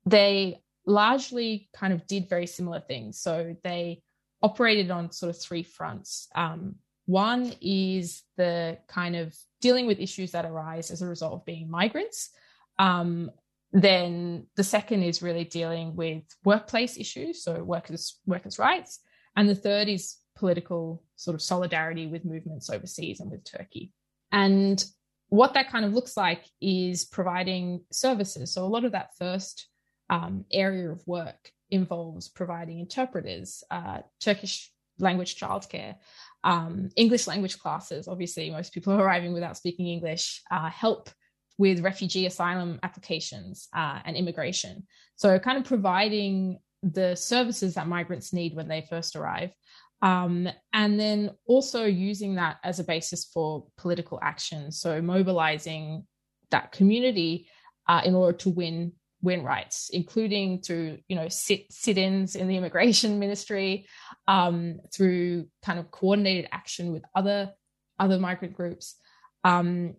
they 0.09 0.61
largely 0.85 1.69
kind 1.73 1.93
of 1.93 2.05
did 2.07 2.29
very 2.29 2.47
similar 2.47 2.79
things. 2.79 3.19
So 3.19 3.55
they 3.63 4.01
operated 4.41 4.91
on 4.91 5.11
sort 5.11 5.29
of 5.29 5.41
three 5.41 5.63
fronts. 5.63 6.27
Um, 6.35 6.75
one 7.05 7.53
is 7.61 8.23
the 8.37 8.77
kind 8.87 9.15
of 9.15 9.35
dealing 9.61 9.87
with 9.87 9.99
issues 9.99 10.31
that 10.31 10.45
arise 10.45 10.91
as 10.91 11.01
a 11.01 11.07
result 11.07 11.33
of 11.33 11.45
being 11.45 11.69
migrants. 11.69 12.29
Um, 12.77 13.31
then 13.71 14.47
the 14.55 14.63
second 14.63 15.03
is 15.03 15.21
really 15.21 15.43
dealing 15.43 15.95
with 15.95 16.23
workplace 16.43 16.97
issues, 16.97 17.43
so 17.43 17.63
workers 17.63 18.17
workers' 18.25 18.57
rights, 18.57 18.99
and 19.35 19.47
the 19.47 19.55
third 19.55 19.87
is 19.87 20.17
political 20.35 21.03
sort 21.17 21.35
of 21.35 21.41
solidarity 21.41 22.07
with 22.07 22.25
movements 22.25 22.69
overseas 22.69 23.19
and 23.19 23.29
with 23.29 23.43
Turkey. 23.43 23.91
And 24.31 24.83
what 25.27 25.53
that 25.53 25.69
kind 25.69 25.85
of 25.85 25.93
looks 25.93 26.17
like 26.17 26.45
is 26.61 27.05
providing 27.05 27.81
services. 27.91 28.53
So 28.53 28.65
a 28.65 28.67
lot 28.67 28.85
of 28.85 28.93
that 28.93 29.15
first 29.19 29.68
um, 30.09 30.45
area 30.51 30.89
of 30.89 31.05
work 31.07 31.51
involves 31.71 32.29
providing 32.29 32.79
interpreters, 32.79 33.63
uh, 33.69 33.99
Turkish 34.19 34.71
language 34.99 35.39
childcare, 35.39 35.95
um, 36.43 36.89
English 36.95 37.27
language 37.27 37.59
classes. 37.59 38.07
Obviously, 38.07 38.49
most 38.49 38.73
people 38.73 38.93
are 38.93 39.01
arriving 39.01 39.33
without 39.33 39.57
speaking 39.57 39.87
English. 39.87 40.41
Uh, 40.51 40.69
help 40.69 41.09
with 41.57 41.81
refugee 41.81 42.25
asylum 42.25 42.79
applications 42.83 43.67
uh, 43.75 43.99
and 44.05 44.15
immigration. 44.15 44.87
So, 45.15 45.37
kind 45.39 45.57
of 45.57 45.65
providing 45.65 46.59
the 46.81 47.15
services 47.15 47.75
that 47.75 47.87
migrants 47.87 48.31
need 48.33 48.55
when 48.55 48.67
they 48.67 48.87
first 48.89 49.15
arrive. 49.15 49.51
Um, 50.01 50.47
and 50.71 50.97
then 50.97 51.31
also 51.45 51.83
using 51.83 52.35
that 52.35 52.57
as 52.63 52.79
a 52.79 52.85
basis 52.85 53.25
for 53.25 53.67
political 53.77 54.17
action. 54.21 54.71
So, 54.71 55.01
mobilizing 55.01 56.07
that 56.51 56.71
community 56.71 57.49
uh, 57.87 58.01
in 58.05 58.15
order 58.15 58.37
to 58.37 58.49
win 58.49 58.93
win 59.21 59.43
rights, 59.43 59.89
including 59.91 60.61
through 60.61 60.97
you 61.07 61.15
know 61.15 61.27
sit 61.29 61.71
sit-ins 61.71 62.35
in 62.35 62.47
the 62.47 62.57
immigration 62.57 63.19
ministry, 63.19 63.87
um, 64.27 64.79
through 64.93 65.47
kind 65.63 65.79
of 65.79 65.91
coordinated 65.91 66.47
action 66.51 66.91
with 66.91 67.03
other 67.15 67.51
other 67.99 68.17
migrant 68.17 68.55
groups, 68.55 68.95
um, 69.43 69.95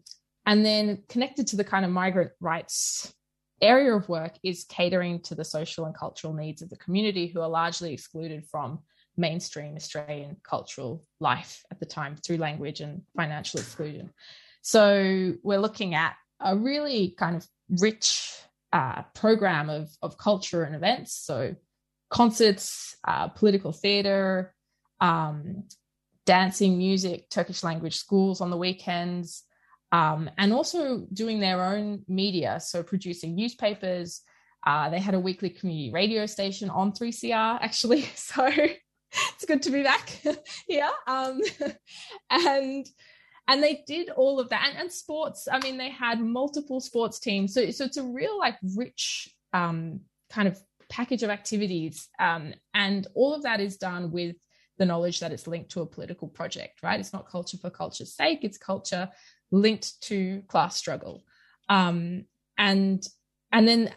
and 0.47 0.65
then 0.65 1.03
connected 1.09 1.47
to 1.49 1.57
the 1.57 1.65
kind 1.65 1.85
of 1.85 1.91
migrant 1.91 2.33
rights 2.41 3.15
area 3.63 3.95
of 3.95 4.09
work 4.09 4.33
is 4.43 4.65
catering 4.65 5.21
to 5.21 5.35
the 5.35 5.45
social 5.45 5.85
and 5.85 5.95
cultural 5.95 6.33
needs 6.33 6.63
of 6.63 6.71
the 6.71 6.77
community 6.77 7.27
who 7.27 7.41
are 7.41 7.49
largely 7.49 7.93
excluded 7.93 8.45
from 8.47 8.79
mainstream 9.17 9.77
Australian 9.77 10.37
cultural 10.43 11.05
life 11.21 11.63
at 11.71 11.79
the 11.79 11.87
time 11.87 12.17
through 12.17 12.39
language 12.39 12.81
and 12.81 13.03
financial 13.17 13.61
exclusion. 13.61 14.11
So 14.63 15.35
we're 15.43 15.61
looking 15.61 15.95
at 15.95 16.15
a 16.41 16.57
really 16.57 17.15
kind 17.19 17.37
of 17.37 17.47
rich 17.81 18.33
uh, 18.73 19.03
program 19.15 19.69
of, 19.69 19.91
of 20.03 20.19
culture 20.19 20.63
and 20.63 20.75
events. 20.75 21.15
So, 21.15 21.55
concerts, 22.11 22.97
uh, 23.07 23.29
political 23.29 23.73
theatre, 23.73 24.55
um, 25.01 25.65
dancing, 26.27 26.79
music, 26.79 27.31
Turkish 27.31 27.63
language 27.63 27.97
schools 27.97 28.41
on 28.41 28.51
the 28.51 28.57
weekends, 28.57 29.45
um, 29.93 30.31
and 30.39 30.53
also 30.53 31.07
doing 31.13 31.41
their 31.41 31.63
own 31.63 32.05
media. 32.09 32.61
So, 32.61 32.83
producing 32.83 33.35
newspapers. 33.35 34.23
Uh, 34.67 34.91
they 34.91 35.01
had 35.01 35.15
a 35.15 35.21
weekly 35.21 35.49
community 35.49 35.91
radio 35.91 36.27
station 36.27 36.69
on 36.69 36.93
3CR, 36.93 37.59
actually. 37.63 38.05
So, 38.15 38.49
it's 39.13 39.45
good 39.45 39.63
to 39.63 39.71
be 39.71 39.83
back 39.83 40.09
here. 40.69 40.89
Um, 41.07 41.41
and 42.31 42.87
and 43.51 43.61
they 43.61 43.83
did 43.85 44.11
all 44.11 44.39
of 44.39 44.49
that 44.51 44.69
and, 44.69 44.79
and, 44.79 44.93
sports. 44.93 45.49
I 45.51 45.59
mean, 45.59 45.77
they 45.77 45.91
had 45.91 46.21
multiple 46.21 46.81
sports 46.81 47.19
teams, 47.19 47.53
so 47.53 47.69
so 47.73 47.85
it's 47.85 47.97
a 47.97 48.05
real 48.05 48.39
like 48.39 48.57
rich 48.77 49.29
um, 49.53 50.01
kind 50.31 50.47
of 50.47 50.57
package 50.89 51.25
of 51.25 51.31
activities, 51.31 52.09
um, 52.21 52.55
and 52.75 53.09
all 53.15 53.35
of 53.35 53.43
that 53.43 53.61
is 53.61 53.77
done 53.77 54.13
with 54.13 54.37
the 54.79 54.87
knowledge 54.87 55.19
that 55.19 55.33
it's 55.33 55.49
linked 55.49 55.71
to 55.73 55.81
a 55.81 55.87
political 55.87 56.29
project. 56.29 56.85
Right? 56.85 57.01
It's 57.01 57.13
not 57.13 57.29
culture 57.29 57.59
for 57.59 57.71
culture's 57.71 58.15
sake; 58.15 58.41
it's 58.43 58.57
culture 58.57 59.09
linked 59.51 60.01
to 60.03 60.43
class 60.47 60.77
struggle, 60.77 61.25
um, 61.69 62.27
and 62.57 63.05
and 63.51 63.67
then 63.67 63.93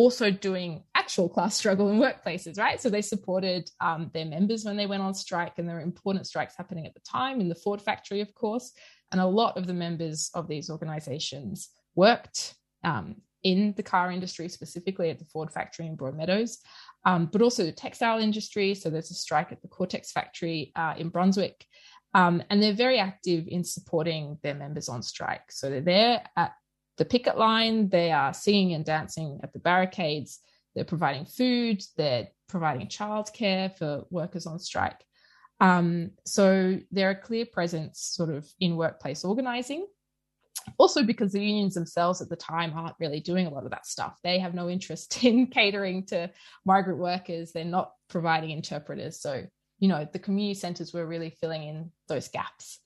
also 0.00 0.30
doing 0.30 0.82
actual 0.94 1.28
class 1.28 1.54
struggle 1.54 1.90
in 1.90 1.98
workplaces, 1.98 2.58
right? 2.58 2.80
So 2.80 2.88
they 2.88 3.02
supported 3.02 3.70
um, 3.82 4.10
their 4.14 4.24
members 4.24 4.64
when 4.64 4.78
they 4.78 4.86
went 4.86 5.02
on 5.02 5.12
strike, 5.12 5.58
and 5.58 5.68
there 5.68 5.76
were 5.76 5.82
important 5.82 6.26
strikes 6.26 6.56
happening 6.56 6.86
at 6.86 6.94
the 6.94 7.00
time 7.00 7.38
in 7.40 7.50
the 7.50 7.54
Ford 7.54 7.82
factory, 7.82 8.22
of 8.22 8.32
course. 8.34 8.72
And 9.12 9.20
a 9.20 9.26
lot 9.26 9.58
of 9.58 9.66
the 9.66 9.74
members 9.74 10.30
of 10.34 10.48
these 10.48 10.70
organizations 10.70 11.68
worked 11.96 12.54
um, 12.82 13.16
in 13.42 13.74
the 13.76 13.82
car 13.82 14.10
industry, 14.10 14.48
specifically 14.48 15.10
at 15.10 15.18
the 15.18 15.26
Ford 15.26 15.50
factory 15.52 15.86
in 15.86 15.98
Broadmeadows, 15.98 16.56
um, 17.04 17.26
but 17.30 17.42
also 17.42 17.64
the 17.64 17.72
textile 17.72 18.20
industry. 18.20 18.74
So 18.74 18.88
there's 18.88 19.10
a 19.10 19.14
strike 19.14 19.52
at 19.52 19.60
the 19.60 19.68
Cortex 19.68 20.12
factory 20.12 20.72
uh, 20.76 20.94
in 20.96 21.10
Brunswick. 21.10 21.66
Um, 22.14 22.42
and 22.48 22.62
they're 22.62 22.72
very 22.72 22.98
active 22.98 23.44
in 23.48 23.64
supporting 23.64 24.38
their 24.42 24.54
members 24.54 24.88
on 24.88 25.02
strike. 25.02 25.52
So 25.52 25.68
they're 25.68 25.80
there 25.80 26.22
at 26.36 26.52
the 27.00 27.06
picket 27.06 27.38
line, 27.38 27.88
they 27.88 28.12
are 28.12 28.34
singing 28.34 28.74
and 28.74 28.84
dancing 28.84 29.40
at 29.42 29.54
the 29.54 29.58
barricades, 29.58 30.40
they're 30.74 30.84
providing 30.84 31.24
food, 31.24 31.82
they're 31.96 32.28
providing 32.46 32.88
childcare 32.88 33.74
for 33.78 34.04
workers 34.10 34.46
on 34.46 34.58
strike. 34.58 35.02
Um, 35.60 36.10
so 36.26 36.78
they're 36.90 37.10
a 37.12 37.14
clear 37.14 37.46
presence 37.46 38.00
sort 38.00 38.28
of 38.28 38.46
in 38.60 38.76
workplace 38.76 39.24
organizing. 39.24 39.86
Also, 40.76 41.02
because 41.02 41.32
the 41.32 41.42
unions 41.42 41.72
themselves 41.72 42.20
at 42.20 42.28
the 42.28 42.36
time 42.36 42.74
aren't 42.74 42.96
really 43.00 43.20
doing 43.20 43.46
a 43.46 43.50
lot 43.50 43.64
of 43.64 43.70
that 43.70 43.86
stuff. 43.86 44.18
They 44.22 44.38
have 44.38 44.52
no 44.52 44.68
interest 44.68 45.24
in 45.24 45.46
catering 45.46 46.04
to 46.08 46.30
migrant 46.66 46.98
workers. 46.98 47.52
They're 47.52 47.64
not 47.64 47.92
providing 48.10 48.50
interpreters. 48.50 49.22
So, 49.22 49.46
you 49.78 49.88
know, 49.88 50.06
the 50.12 50.18
community 50.18 50.60
centers 50.60 50.92
were 50.92 51.06
really 51.06 51.30
filling 51.30 51.62
in 51.62 51.92
those 52.08 52.28
gaps. 52.28 52.78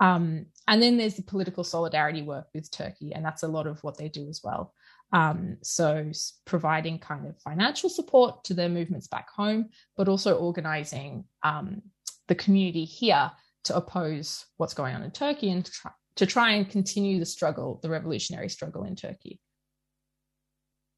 Um, 0.00 0.46
and 0.66 0.82
then 0.82 0.96
there's 0.96 1.14
the 1.14 1.22
political 1.22 1.62
solidarity 1.62 2.22
work 2.22 2.46
with 2.54 2.70
Turkey, 2.70 3.12
and 3.12 3.24
that's 3.24 3.42
a 3.42 3.48
lot 3.48 3.66
of 3.66 3.82
what 3.84 3.98
they 3.98 4.08
do 4.08 4.28
as 4.28 4.40
well. 4.42 4.74
Um, 5.12 5.58
so 5.62 6.10
providing 6.46 6.98
kind 6.98 7.26
of 7.26 7.38
financial 7.40 7.90
support 7.90 8.44
to 8.44 8.54
their 8.54 8.68
movements 8.68 9.08
back 9.08 9.28
home, 9.30 9.68
but 9.96 10.08
also 10.08 10.36
organizing 10.36 11.24
um, 11.42 11.82
the 12.28 12.34
community 12.34 12.84
here 12.84 13.30
to 13.64 13.76
oppose 13.76 14.46
what's 14.56 14.74
going 14.74 14.94
on 14.94 15.02
in 15.02 15.10
Turkey 15.10 15.50
and 15.50 15.64
to 15.64 15.72
try, 15.72 15.90
to 16.16 16.26
try 16.26 16.50
and 16.52 16.70
continue 16.70 17.18
the 17.18 17.26
struggle, 17.26 17.80
the 17.82 17.90
revolutionary 17.90 18.48
struggle 18.48 18.84
in 18.84 18.96
Turkey. 18.96 19.40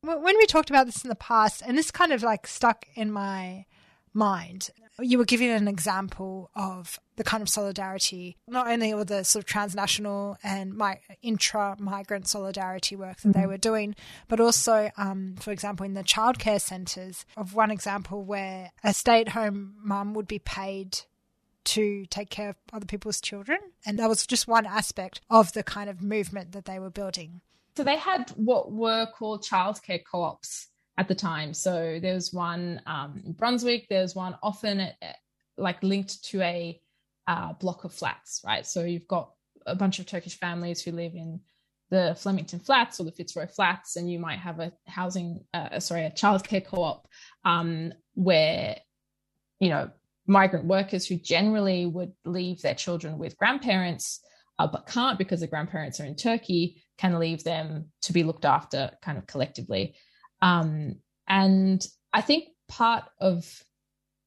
When 0.03 0.37
we 0.37 0.47
talked 0.47 0.69
about 0.69 0.87
this 0.87 1.05
in 1.05 1.09
the 1.09 1.15
past, 1.15 1.63
and 1.65 1.79
this 1.79 1.91
kind 1.91 2.13
of 2.13 2.23
like 2.23 2.47
stuck 2.47 2.87
in 2.95 3.11
my 3.11 3.67
mind. 4.15 4.71
You 4.99 5.19
were 5.19 5.25
giving 5.25 5.51
an 5.51 5.69
example 5.69 6.51
of 6.55 7.01
the 7.17 7.25
kind 7.25 7.43
of 7.43 7.49
solidarity, 7.49 8.37
not 8.47 8.69
only 8.69 8.93
all 8.93 9.05
the 9.05 9.25
sort 9.25 9.45
of 9.45 9.47
transnational 9.47 10.37
and 10.43 10.75
my, 10.75 10.99
intra 11.23 11.77
migrant 11.79 12.29
solidarity 12.29 12.95
work 12.95 13.21
that 13.21 13.29
mm-hmm. 13.29 13.41
they 13.41 13.47
were 13.47 13.57
doing, 13.57 13.95
but 14.29 14.41
also, 14.41 14.91
um, 14.97 15.37
for 15.39 15.51
example, 15.51 15.87
in 15.87 15.95
the 15.95 16.05
childcare 16.05 16.61
centres, 16.61 17.25
of 17.37 17.55
one 17.55 17.71
example 17.71 18.23
where 18.23 18.73
a 18.85 18.93
stay 18.93 19.21
at 19.21 19.31
home 19.31 19.75
mum 19.83 20.15
would 20.15 20.29
be 20.29 20.39
paid 20.39 21.01
to 21.65 22.05
take 22.07 22.29
care 22.31 22.51
of 22.51 22.57
other 22.73 22.87
people's 22.87 23.21
children. 23.21 23.59
And 23.87 23.99
that 23.99 24.09
was 24.09 24.27
just 24.27 24.49
one 24.49 24.67
aspect 24.67 25.21
of 25.31 25.53
the 25.53 25.63
kind 25.63 25.89
of 25.89 26.03
movement 26.03 26.53
that 26.53 26.65
they 26.65 26.79
were 26.79 26.91
building. 26.91 27.41
So 27.77 27.85
they 27.85 27.97
had 27.97 28.31
what 28.37 28.73
were 28.73 29.07
called 29.07 29.45
childcare 29.45 30.03
co 30.05 30.23
ops 30.23 30.69
at 30.99 31.09
the 31.09 31.15
time. 31.15 31.55
So 31.55 31.99
there 32.01 32.15
was 32.15 32.33
one 32.33 32.81
um, 32.87 33.23
in 33.25 33.33
Brunswick. 33.33 33.87
There's 33.89 34.15
one 34.15 34.37
often 34.43 34.81
at, 34.81 34.97
uh, 35.03 35.13
like 35.57 35.83
linked 35.83 36.25
to 36.25 36.41
a 36.43 36.81
uh, 37.27 37.55
block 37.55 37.85
of 37.85 37.95
flats, 37.95 38.43
right? 38.45 38.67
So 38.67 38.85
you've 38.85 39.09
got 39.09 39.33
a 39.67 39.75
bunch 39.75 39.99
of 39.99 40.07
Turkish 40.07 40.39
families 40.39 40.83
who 40.83 40.93
live 40.93 41.15
in 41.15 41.41
the 41.91 42.17
Flemington 42.19 42.59
Flats 42.59 42.99
or 42.99 43.05
the 43.05 43.13
Fitzroy 43.13 43.47
Flats, 43.47 43.97
and 43.97 44.11
you 44.11 44.19
might 44.19 44.39
have 44.39 44.61
a 44.61 44.73
housing, 44.87 45.45
uh, 45.53 45.79
sorry, 45.79 46.07
a 46.07 46.11
childcare 46.11 46.65
co-op 46.65 47.07
um, 47.45 47.93
where 48.15 48.79
you 49.61 49.69
know 49.69 49.91
migrant 50.27 50.65
workers 50.65 51.07
who 51.07 51.17
generally 51.17 51.87
would 51.87 52.13
leave 52.25 52.63
their 52.63 52.75
children 52.75 53.19
with 53.19 53.37
grandparents, 53.37 54.21
uh, 54.59 54.67
but 54.67 54.87
can't 54.87 55.19
because 55.19 55.41
the 55.41 55.47
grandparents 55.47 56.01
are 56.01 56.07
in 56.07 56.17
Turkey, 56.17 56.83
can 56.97 57.19
leave 57.19 57.45
them 57.45 57.87
to 58.01 58.13
be 58.13 58.23
looked 58.23 58.45
after 58.45 58.91
kind 59.03 59.19
of 59.19 59.27
collectively. 59.27 59.95
Um, 60.43 60.97
and 61.29 61.87
I 62.13 62.21
think 62.21 62.49
part 62.69 63.05
of 63.21 63.63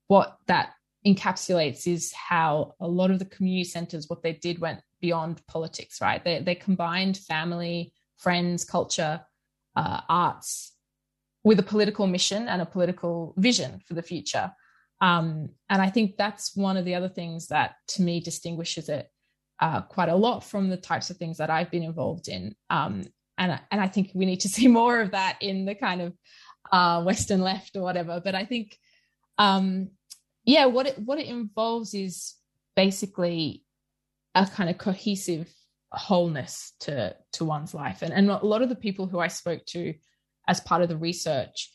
what 0.08 0.38
that 0.48 0.74
encapsulates 1.06 1.86
is 1.86 2.12
how 2.14 2.74
a 2.80 2.88
lot 2.88 3.12
of 3.12 3.20
the 3.20 3.26
community 3.26 3.66
centers, 3.66 4.10
what 4.10 4.24
they 4.24 4.34
did 4.34 4.60
went 4.60 4.82
beyond 5.02 5.46
politics, 5.48 6.02
right? 6.02 6.24
They, 6.24 6.40
they 6.40 6.56
combined 6.56 7.18
family, 7.18 7.94
friends, 8.18 8.64
culture, 8.66 9.22
uh, 9.76 10.02
arts 10.10 10.74
with 11.44 11.60
a 11.60 11.64
political 11.64 12.08
mission 12.08 12.48
and 12.48 12.62
a 12.62 12.66
political 12.66 13.36
vision 13.38 13.80
for 13.86 13.94
the 13.94 14.02
future. 14.02 14.52
Um, 15.02 15.50
and 15.70 15.82
I 15.82 15.90
think 15.90 16.18
that's 16.18 16.56
one 16.56 16.78
of 16.78 16.86
the 16.86 16.96
other 16.96 17.10
things 17.10 17.48
that 17.48 17.76
to 17.90 18.02
me 18.02 18.20
distinguishes 18.20 18.90
it 18.90 19.12
uh, 19.60 19.82
quite 19.82 20.10
a 20.10 20.16
lot 20.16 20.44
from 20.44 20.70
the 20.70 20.78
types 20.78 21.10
of 21.10 21.18
things 21.18 21.38
that 21.38 21.50
I've 21.50 21.70
been 21.70 21.84
involved 21.84 22.30
in. 22.30 22.56
Um, 22.70 23.04
and 23.38 23.60
and 23.72 23.82
I 23.82 23.88
think 23.88 24.12
we 24.14 24.26
need 24.26 24.42
to 24.42 24.50
see 24.50 24.68
more 24.80 25.02
of 25.02 25.12
that 25.12 25.38
in 25.42 25.66
the 25.66 25.76
kind 25.76 26.02
of 26.02 26.14
uh, 26.72 27.04
Western 27.04 27.42
left 27.42 27.76
or 27.76 27.82
whatever. 27.82 28.22
But 28.24 28.36
I 28.36 28.46
think, 28.46 28.78
um, 29.38 29.90
yeah, 30.44 30.66
what 30.66 30.88
it 30.88 31.00
what 31.00 31.20
it 31.20 31.28
involves 31.28 31.94
is 31.94 32.36
basically 32.76 33.64
a 34.34 34.46
kind 34.46 34.70
of 34.70 34.78
cohesive 34.78 35.52
wholeness 35.92 36.74
to 36.82 37.16
to 37.34 37.46
one's 37.46 37.74
life, 37.74 38.02
and 38.02 38.14
and 38.14 38.30
a 38.30 38.46
lot 38.46 38.62
of 38.62 38.70
the 38.70 38.76
people 38.76 39.08
who 39.08 39.20
I 39.20 39.28
spoke 39.28 39.66
to 39.68 39.94
as 40.48 40.60
part 40.60 40.82
of 40.82 40.90
the 40.90 40.98
research 40.98 41.72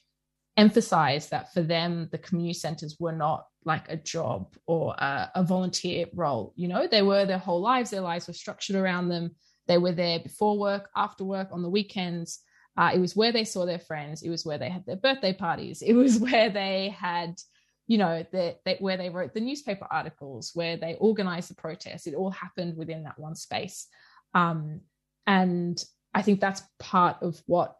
emphasize 0.57 1.29
that 1.29 1.53
for 1.53 1.63
them 1.63 2.09
the 2.13 2.19
community 2.19 2.53
centers 2.53 2.97
were 3.01 3.13
not 3.13 3.47
like 3.65 3.89
a 3.89 3.97
job 3.97 4.55
or 4.67 4.95
a, 4.95 5.31
a 5.37 5.43
volunteer 5.43 6.07
role. 6.15 6.53
You 6.57 6.69
know 6.69 6.87
they 6.87 7.03
were 7.03 7.25
their 7.25 7.39
whole 7.39 7.61
lives. 7.61 7.91
Their 7.91 8.01
lives 8.01 8.29
were 8.29 8.35
structured 8.35 8.77
around 8.77 9.09
them 9.09 9.35
they 9.71 9.79
were 9.79 9.93
there 9.93 10.19
before 10.19 10.59
work, 10.59 10.91
after 10.97 11.23
work, 11.23 11.49
on 11.53 11.63
the 11.63 11.69
weekends. 11.69 12.41
Uh, 12.77 12.91
it 12.93 12.99
was 12.99 13.15
where 13.15 13.31
they 13.31 13.45
saw 13.45 13.65
their 13.65 13.79
friends. 13.79 14.23
It 14.23 14.29
was 14.29 14.45
where 14.45 14.59
they 14.59 14.69
had 14.69 14.85
their 14.85 14.97
birthday 14.97 15.33
parties. 15.33 15.81
It 15.81 15.93
was 15.93 16.19
where 16.27 16.51
they 16.51 16.89
had, 16.89 17.41
you 17.87 17.97
know, 17.97 18.27
the, 18.33 18.57
they, 18.65 18.79
where 18.81 18.97
they 18.97 19.11
wrote 19.11 19.33
the 19.33 19.41
newspaper 19.41 19.87
articles, 19.89 20.51
where 20.55 20.77
they 20.77 20.97
organized 20.99 21.51
the 21.51 21.55
protests. 21.55 22.09
It 22.09 22.17
all 22.17 22.31
happened 22.33 22.77
within 22.77 23.05
that 23.05 23.17
one 23.17 23.37
space. 23.37 23.87
Um, 24.35 24.81
and 25.25 25.81
I 26.13 26.23
think 26.23 26.41
that's 26.41 26.63
part 26.81 27.19
of 27.23 27.41
what 27.47 27.77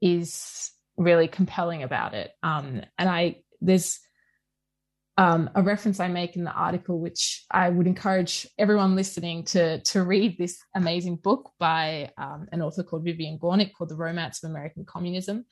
is 0.00 0.72
really 0.96 1.28
compelling 1.28 1.84
about 1.84 2.14
it. 2.14 2.32
Um, 2.42 2.82
and 2.98 3.08
I, 3.08 3.42
there's, 3.60 4.00
um, 5.20 5.50
a 5.54 5.62
reference 5.62 6.00
I 6.00 6.08
make 6.08 6.34
in 6.34 6.44
the 6.44 6.50
article, 6.50 6.98
which 6.98 7.44
I 7.50 7.68
would 7.68 7.86
encourage 7.86 8.48
everyone 8.56 8.96
listening 8.96 9.44
to 9.52 9.78
to 9.82 10.02
read 10.02 10.38
this 10.38 10.64
amazing 10.74 11.16
book 11.16 11.52
by 11.58 12.10
um, 12.16 12.48
an 12.52 12.62
author 12.62 12.82
called 12.82 13.04
Vivian 13.04 13.38
Gornick 13.38 13.74
called 13.74 13.90
The 13.90 13.96
Romance 13.96 14.42
of 14.42 14.48
American 14.48 14.86
Communism, 14.86 15.44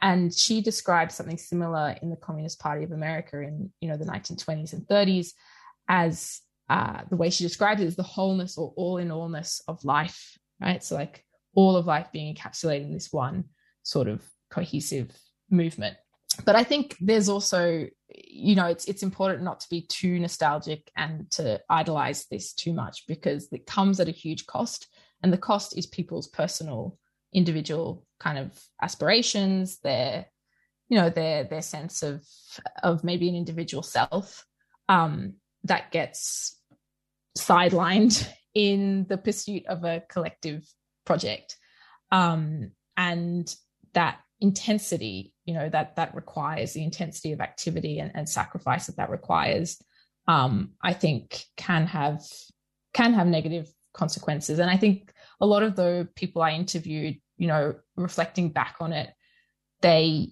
and 0.00 0.34
she 0.34 0.60
describes 0.60 1.14
something 1.14 1.38
similar 1.38 1.94
in 2.02 2.10
the 2.10 2.16
Communist 2.16 2.58
Party 2.58 2.82
of 2.82 2.90
America 2.90 3.40
in 3.40 3.70
you 3.80 3.88
know 3.88 3.96
the 3.96 4.06
1920s 4.06 4.72
and 4.72 4.82
30s 4.88 5.28
as 5.88 6.40
uh, 6.68 7.02
the 7.08 7.16
way 7.16 7.30
she 7.30 7.44
describes 7.44 7.80
it 7.80 7.86
is 7.86 7.94
the 7.94 8.02
wholeness 8.02 8.58
or 8.58 8.72
all 8.76 8.98
in 8.98 9.10
allness 9.10 9.60
of 9.68 9.84
life, 9.84 10.36
right? 10.60 10.82
So 10.82 10.96
like 10.96 11.24
all 11.54 11.76
of 11.76 11.86
life 11.86 12.08
being 12.12 12.34
encapsulated 12.34 12.86
in 12.86 12.92
this 12.92 13.12
one 13.12 13.44
sort 13.84 14.08
of 14.08 14.20
cohesive 14.50 15.16
movement 15.48 15.96
but 16.44 16.56
I 16.56 16.64
think 16.64 16.96
there's 17.00 17.28
also, 17.28 17.86
you 18.08 18.54
know, 18.54 18.66
it's 18.66 18.86
it's 18.86 19.02
important 19.02 19.42
not 19.42 19.60
to 19.60 19.70
be 19.70 19.82
too 19.82 20.18
nostalgic 20.18 20.90
and 20.96 21.30
to 21.32 21.60
idolize 21.68 22.26
this 22.30 22.52
too 22.52 22.72
much 22.72 23.06
because 23.06 23.48
it 23.52 23.66
comes 23.66 24.00
at 24.00 24.08
a 24.08 24.12
huge 24.12 24.46
cost, 24.46 24.88
and 25.22 25.32
the 25.32 25.38
cost 25.38 25.76
is 25.76 25.86
people's 25.86 26.28
personal, 26.28 26.98
individual 27.32 28.06
kind 28.18 28.38
of 28.38 28.58
aspirations, 28.80 29.78
their, 29.80 30.26
you 30.88 30.98
know, 30.98 31.10
their 31.10 31.44
their 31.44 31.62
sense 31.62 32.02
of 32.02 32.24
of 32.82 33.04
maybe 33.04 33.28
an 33.28 33.36
individual 33.36 33.82
self 33.82 34.46
um, 34.88 35.34
that 35.64 35.90
gets 35.90 36.58
sidelined 37.38 38.26
in 38.54 39.06
the 39.08 39.18
pursuit 39.18 39.66
of 39.66 39.84
a 39.84 40.02
collective 40.08 40.66
project, 41.04 41.56
um, 42.10 42.72
and 42.96 43.54
that 43.94 44.18
intensity, 44.42 45.32
you 45.44 45.54
know, 45.54 45.68
that 45.68 45.96
that 45.96 46.14
requires 46.14 46.72
the 46.72 46.82
intensity 46.82 47.32
of 47.32 47.40
activity 47.40 48.00
and, 48.00 48.10
and 48.14 48.28
sacrifice 48.28 48.86
that 48.86 48.96
that 48.96 49.08
requires, 49.08 49.80
um, 50.28 50.72
I 50.82 50.92
think 50.92 51.44
can 51.56 51.86
have 51.86 52.22
can 52.92 53.14
have 53.14 53.26
negative 53.26 53.72
consequences. 53.94 54.58
And 54.58 54.68
I 54.68 54.76
think 54.76 55.12
a 55.40 55.46
lot 55.46 55.62
of 55.62 55.76
the 55.76 56.08
people 56.16 56.42
I 56.42 56.50
interviewed, 56.50 57.16
you 57.38 57.46
know, 57.46 57.74
reflecting 57.96 58.50
back 58.50 58.76
on 58.80 58.92
it, 58.92 59.10
they 59.80 60.30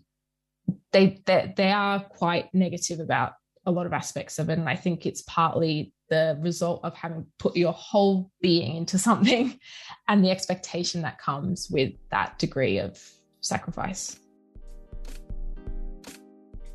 they 0.93 1.23
they, 1.25 1.55
they 1.57 1.71
are 1.71 2.01
quite 2.01 2.53
negative 2.53 3.01
about 3.01 3.35
a 3.65 3.71
lot 3.71 3.87
of 3.87 3.93
aspects 3.93 4.39
of 4.39 4.51
it. 4.51 4.59
And 4.59 4.69
I 4.69 4.77
think 4.77 5.07
it's 5.07 5.23
partly 5.23 5.93
the 6.09 6.37
result 6.41 6.81
of 6.83 6.97
having 6.97 7.27
put 7.39 7.57
your 7.57 7.73
whole 7.73 8.33
being 8.41 8.77
into 8.77 8.99
something 8.99 9.59
and 10.09 10.25
the 10.25 10.31
expectation 10.31 11.03
that 11.03 11.19
comes 11.19 11.69
with 11.71 11.93
that 12.11 12.39
degree 12.39 12.79
of 12.79 13.01
sacrifice. 13.41 14.19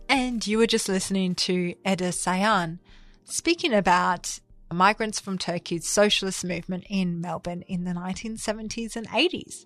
And 0.07 0.45
you 0.45 0.59
were 0.59 0.67
just 0.67 0.87
listening 0.87 1.35
to 1.35 1.75
Eda 1.85 2.09
Seyhan 2.09 2.79
speaking 3.23 3.73
about 3.73 4.39
migrants 4.71 5.19
from 5.19 5.37
Turkey's 5.37 5.87
socialist 5.87 6.43
movement 6.43 6.85
in 6.89 7.21
Melbourne 7.21 7.63
in 7.63 7.85
the 7.85 7.91
1970s 7.91 8.95
and 8.95 9.07
80s. 9.09 9.65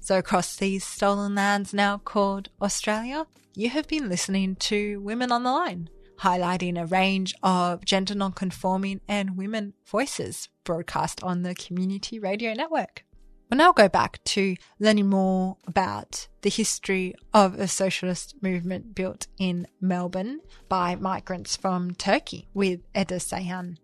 So, 0.00 0.18
across 0.18 0.56
these 0.56 0.84
stolen 0.84 1.34
lands 1.34 1.72
now 1.72 1.98
called 1.98 2.48
Australia, 2.60 3.26
you 3.54 3.70
have 3.70 3.86
been 3.86 4.08
listening 4.08 4.56
to 4.56 5.00
Women 5.00 5.30
on 5.30 5.44
the 5.44 5.52
Line, 5.52 5.88
highlighting 6.20 6.80
a 6.80 6.86
range 6.86 7.34
of 7.42 7.84
gender 7.84 8.14
non-conforming 8.14 9.00
and 9.06 9.36
women 9.36 9.74
voices 9.86 10.48
broadcast 10.64 11.22
on 11.22 11.42
the 11.42 11.54
Community 11.54 12.18
Radio 12.18 12.52
Network. 12.52 13.04
We'll 13.52 13.58
now 13.58 13.72
go 13.72 13.86
back 13.86 14.24
to 14.24 14.56
learning 14.80 15.10
more 15.10 15.58
about 15.66 16.26
the 16.40 16.48
history 16.48 17.14
of 17.34 17.60
a 17.60 17.68
socialist 17.68 18.36
movement 18.40 18.94
built 18.94 19.26
in 19.38 19.66
Melbourne 19.78 20.40
by 20.70 20.94
migrants 20.94 21.54
from 21.54 21.90
Turkey 21.90 22.48
with 22.54 22.80
Eda 22.96 23.16
Seyhan. 23.16 23.76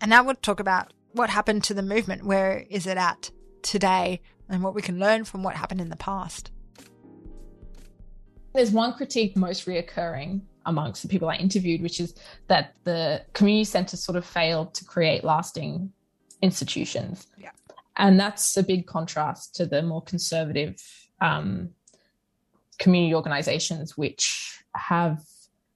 And 0.00 0.08
now 0.08 0.24
we'll 0.24 0.34
talk 0.34 0.60
about 0.60 0.94
what 1.12 1.28
happened 1.28 1.62
to 1.64 1.74
the 1.74 1.82
movement, 1.82 2.24
where 2.24 2.64
is 2.70 2.86
it 2.86 2.96
at 2.96 3.30
today, 3.60 4.22
and 4.48 4.62
what 4.62 4.74
we 4.74 4.80
can 4.80 4.98
learn 4.98 5.24
from 5.24 5.42
what 5.42 5.56
happened 5.56 5.82
in 5.82 5.90
the 5.90 5.96
past. 5.96 6.50
There's 8.54 8.70
one 8.70 8.94
critique 8.94 9.36
most 9.36 9.66
reoccurring 9.66 10.40
amongst 10.64 11.02
the 11.02 11.08
people 11.08 11.28
I 11.28 11.34
interviewed, 11.34 11.82
which 11.82 12.00
is 12.00 12.14
that 12.46 12.76
the 12.84 13.26
community 13.34 13.64
centres 13.64 14.02
sort 14.02 14.16
of 14.16 14.24
failed 14.24 14.72
to 14.72 14.86
create 14.86 15.22
lasting 15.22 15.92
institutions. 16.40 17.26
Yeah. 17.36 17.50
And 18.00 18.18
that's 18.18 18.56
a 18.56 18.62
big 18.62 18.86
contrast 18.86 19.54
to 19.56 19.66
the 19.66 19.82
more 19.82 20.02
conservative 20.02 20.76
um, 21.20 21.70
community 22.78 23.14
organizations, 23.14 23.96
which 23.96 24.58
have 24.74 25.20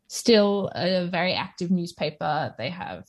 still 0.09 0.71
a 0.75 1.07
very 1.07 1.35
active 1.35 1.71
newspaper. 1.71 2.55
They 2.57 2.71
have, 2.71 3.05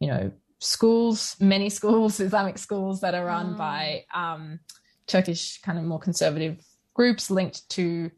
you 0.00 0.08
know, 0.08 0.32
schools, 0.60 1.36
many 1.38 1.68
schools, 1.78 2.20
Islamic 2.20 2.56
schools 2.56 3.02
that 3.02 3.14
are 3.14 3.26
run 3.26 3.54
mm. 3.54 3.58
by 3.58 4.06
um, 4.14 4.60
Turkish 5.06 5.60
kind 5.60 5.78
of 5.78 5.84
more 5.84 6.00
conservative 6.00 6.56
groups 6.94 7.30
linked 7.30 7.68
to 7.70 8.10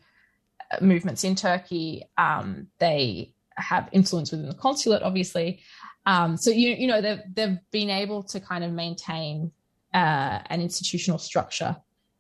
uh, 0.71 0.77
movements 0.81 1.25
in 1.25 1.35
Turkey. 1.35 2.05
Um, 2.17 2.69
they 2.79 3.35
have 3.57 3.89
influence 3.91 4.31
within 4.31 4.49
the 4.49 4.55
consulate, 4.55 5.03
obviously. 5.03 5.61
Um, 6.07 6.37
so 6.37 6.51
you 6.51 6.71
you 6.71 6.87
know 6.87 7.01
they've 7.01 7.21
they've 7.35 7.59
been 7.73 7.91
able 7.91 8.23
to 8.25 8.41
kind 8.41 8.65
of 8.65 8.73
maintain 8.73 9.53
uh, 9.95 10.41
an 10.47 10.61
institutional 10.61 11.19
structure 11.19 11.77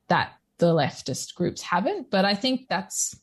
that 0.08 0.32
the 0.58 0.74
leftist 0.74 1.34
groups 1.34 1.62
haven't. 1.62 2.10
But 2.10 2.24
I 2.24 2.34
think 2.34 2.66
that's 2.68 3.18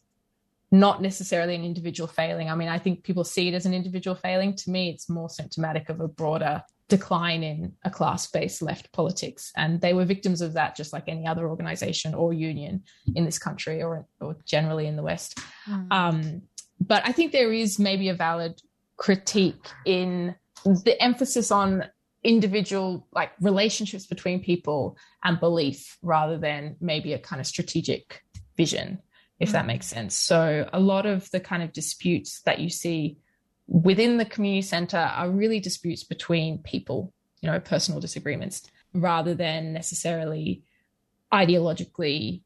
not 0.71 1.01
necessarily 1.01 1.55
an 1.55 1.63
individual 1.63 2.07
failing. 2.07 2.49
I 2.49 2.55
mean, 2.55 2.67
I 2.67 2.79
think 2.79 3.03
people 3.03 3.23
see 3.23 3.47
it 3.47 3.53
as 3.53 3.65
an 3.65 3.73
individual 3.73 4.15
failing. 4.15 4.55
To 4.55 4.69
me, 4.69 4.89
it's 4.89 5.09
more 5.09 5.29
symptomatic 5.29 5.89
of 5.89 6.01
a 6.01 6.07
broader 6.07 6.61
decline 6.89 7.43
in 7.43 7.73
a 7.83 7.89
class 7.89 8.27
based 8.27 8.61
left 8.61 8.91
politics. 8.91 9.51
And 9.55 9.81
they 9.81 9.93
were 9.93 10.05
victims 10.05 10.41
of 10.41 10.53
that, 10.53 10.75
just 10.75 10.93
like 10.93 11.05
any 11.07 11.25
other 11.27 11.47
organization 11.47 12.13
or 12.13 12.33
union 12.33 12.83
in 13.15 13.25
this 13.25 13.39
country 13.39 13.81
or, 13.81 14.05
or 14.19 14.37
generally 14.45 14.87
in 14.87 14.95
the 14.95 15.03
West. 15.03 15.39
Mm. 15.69 15.87
Um, 15.91 16.41
but 16.79 17.01
I 17.05 17.11
think 17.11 17.31
there 17.31 17.51
is 17.53 17.79
maybe 17.79 18.09
a 18.09 18.13
valid 18.13 18.61
critique 18.97 19.67
in 19.85 20.35
the 20.63 20.95
emphasis 21.01 21.51
on 21.51 21.85
individual 22.27 23.07
like 23.13 23.31
relationships 23.41 24.05
between 24.05 24.43
people 24.43 24.97
and 25.23 25.39
belief 25.39 25.97
rather 26.01 26.37
than 26.37 26.75
maybe 26.81 27.13
a 27.13 27.19
kind 27.19 27.39
of 27.39 27.47
strategic 27.47 28.21
vision 28.57 28.99
if 29.39 29.49
mm. 29.49 29.51
that 29.53 29.65
makes 29.65 29.87
sense 29.87 30.13
so 30.13 30.69
a 30.73 30.79
lot 30.79 31.05
of 31.05 31.29
the 31.31 31.39
kind 31.39 31.63
of 31.63 31.71
disputes 31.71 32.41
that 32.41 32.59
you 32.59 32.69
see 32.69 33.17
within 33.67 34.17
the 34.17 34.25
community 34.25 34.61
center 34.61 34.97
are 34.97 35.29
really 35.29 35.59
disputes 35.59 36.03
between 36.03 36.59
people, 36.59 37.13
you 37.41 37.51
know, 37.51 37.59
personal 37.59 37.99
disagreements, 37.99 38.63
rather 38.93 39.35
than 39.35 39.73
necessarily 39.73 40.63
ideologically 41.31 42.41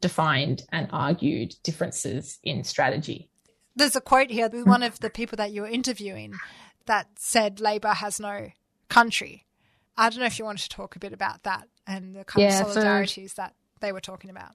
defined 0.00 0.64
and 0.72 0.88
argued 0.92 1.54
differences 1.62 2.38
in 2.42 2.64
strategy. 2.64 3.30
There's 3.76 3.96
a 3.96 4.00
quote 4.00 4.30
here 4.30 4.48
with 4.48 4.66
one 4.66 4.82
of 4.82 4.98
the 5.00 5.10
people 5.10 5.36
that 5.36 5.52
you 5.52 5.62
were 5.62 5.68
interviewing 5.68 6.34
that 6.86 7.06
said 7.16 7.60
Labor 7.60 7.94
has 7.94 8.18
no 8.18 8.48
country. 8.88 9.46
I 9.96 10.10
don't 10.10 10.20
know 10.20 10.26
if 10.26 10.38
you 10.38 10.44
wanted 10.44 10.62
to 10.62 10.68
talk 10.68 10.96
a 10.96 10.98
bit 10.98 11.12
about 11.12 11.42
that 11.44 11.68
and 11.86 12.14
the 12.14 12.24
kind 12.24 12.50
yeah, 12.50 12.60
of 12.60 12.68
solidarities 12.68 13.30
so, 13.30 13.42
that 13.42 13.54
they 13.80 13.92
were 13.92 14.00
talking 14.00 14.30
about. 14.30 14.52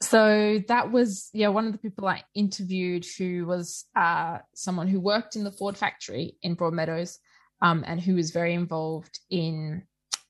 So 0.00 0.62
that 0.68 0.92
was 0.92 1.30
yeah 1.32 1.48
one 1.48 1.66
of 1.66 1.72
the 1.72 1.78
people 1.78 2.06
i 2.06 2.22
interviewed 2.34 3.06
who 3.16 3.46
was 3.46 3.86
uh, 3.96 4.38
someone 4.54 4.86
who 4.86 5.00
worked 5.00 5.34
in 5.36 5.44
the 5.44 5.52
ford 5.52 5.76
factory 5.78 6.36
in 6.42 6.56
broadmeadows 6.56 7.18
um, 7.62 7.84
and 7.86 8.00
who 8.00 8.14
was 8.14 8.30
very 8.30 8.52
involved 8.54 9.20
in 9.30 9.82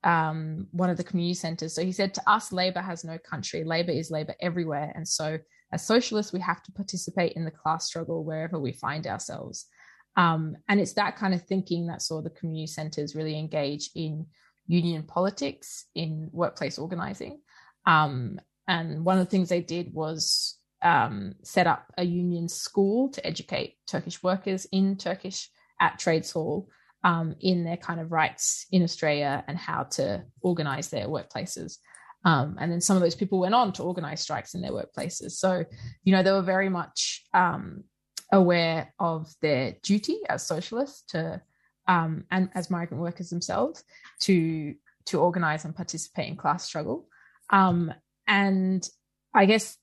um, 0.04 0.68
one 0.70 0.90
of 0.90 0.96
the 0.96 1.04
community 1.04 1.34
centers. 1.34 1.74
So 1.74 1.82
he 1.82 1.92
said 1.92 2.14
to 2.14 2.30
us 2.30 2.52
labor 2.52 2.80
has 2.80 3.04
no 3.04 3.18
country. 3.18 3.64
Labor 3.64 3.92
is 3.92 4.10
labor 4.10 4.34
everywhere. 4.40 4.92
And 4.94 5.08
so 5.08 5.38
as 5.72 5.84
socialists 5.84 6.32
we 6.32 6.40
have 6.40 6.62
to 6.62 6.72
participate 6.72 7.32
in 7.32 7.44
the 7.44 7.50
class 7.50 7.86
struggle 7.86 8.22
wherever 8.22 8.58
we 8.60 8.72
find 8.72 9.06
ourselves 9.06 9.66
um, 10.16 10.56
and 10.68 10.80
it's 10.80 10.94
that 10.94 11.16
kind 11.16 11.34
of 11.34 11.42
thinking 11.42 11.86
that 11.86 12.02
saw 12.02 12.20
the 12.20 12.30
community 12.30 12.66
centers 12.66 13.14
really 13.14 13.38
engage 13.38 13.90
in 13.94 14.26
union 14.66 15.02
politics 15.02 15.86
in 15.94 16.28
workplace 16.32 16.78
organizing 16.78 17.40
um, 17.86 18.40
and 18.66 19.04
one 19.04 19.18
of 19.18 19.24
the 19.24 19.30
things 19.30 19.48
they 19.48 19.60
did 19.60 19.92
was 19.92 20.58
um, 20.82 21.34
set 21.42 21.66
up 21.66 21.92
a 21.96 22.04
union 22.04 22.48
school 22.48 23.08
to 23.10 23.26
educate 23.26 23.76
Turkish 23.86 24.22
workers 24.22 24.66
in 24.70 24.96
Turkish 24.96 25.50
at 25.80 25.98
Trades 25.98 26.30
Hall 26.30 26.68
um, 27.02 27.34
in 27.40 27.64
their 27.64 27.76
kind 27.76 28.00
of 28.00 28.12
rights 28.12 28.66
in 28.70 28.82
Australia 28.82 29.44
and 29.48 29.58
how 29.58 29.84
to 29.84 30.24
organize 30.40 30.88
their 30.88 31.06
workplaces. 31.06 31.78
Um, 32.24 32.56
and 32.58 32.72
then 32.72 32.80
some 32.80 32.96
of 32.96 33.02
those 33.02 33.14
people 33.14 33.38
went 33.38 33.54
on 33.54 33.72
to 33.74 33.82
organize 33.82 34.22
strikes 34.22 34.54
in 34.54 34.62
their 34.62 34.72
workplaces. 34.72 35.32
So, 35.32 35.64
you 36.04 36.12
know, 36.12 36.22
they 36.22 36.32
were 36.32 36.42
very 36.42 36.70
much 36.70 37.22
um, 37.34 37.84
aware 38.34 38.92
of 38.98 39.32
their 39.40 39.76
duty 39.82 40.18
as 40.28 40.46
socialists 40.46 41.02
to, 41.12 41.40
um, 41.86 42.24
and 42.30 42.50
as 42.54 42.70
migrant 42.70 43.02
workers 43.02 43.30
themselves, 43.30 43.84
to 44.20 44.74
to 45.06 45.20
organize 45.20 45.64
and 45.64 45.76
participate 45.76 46.28
in 46.28 46.36
class 46.36 46.64
struggle. 46.64 47.06
Um, 47.50 47.92
and 48.26 48.88
I 49.34 49.44
guess 49.44 49.76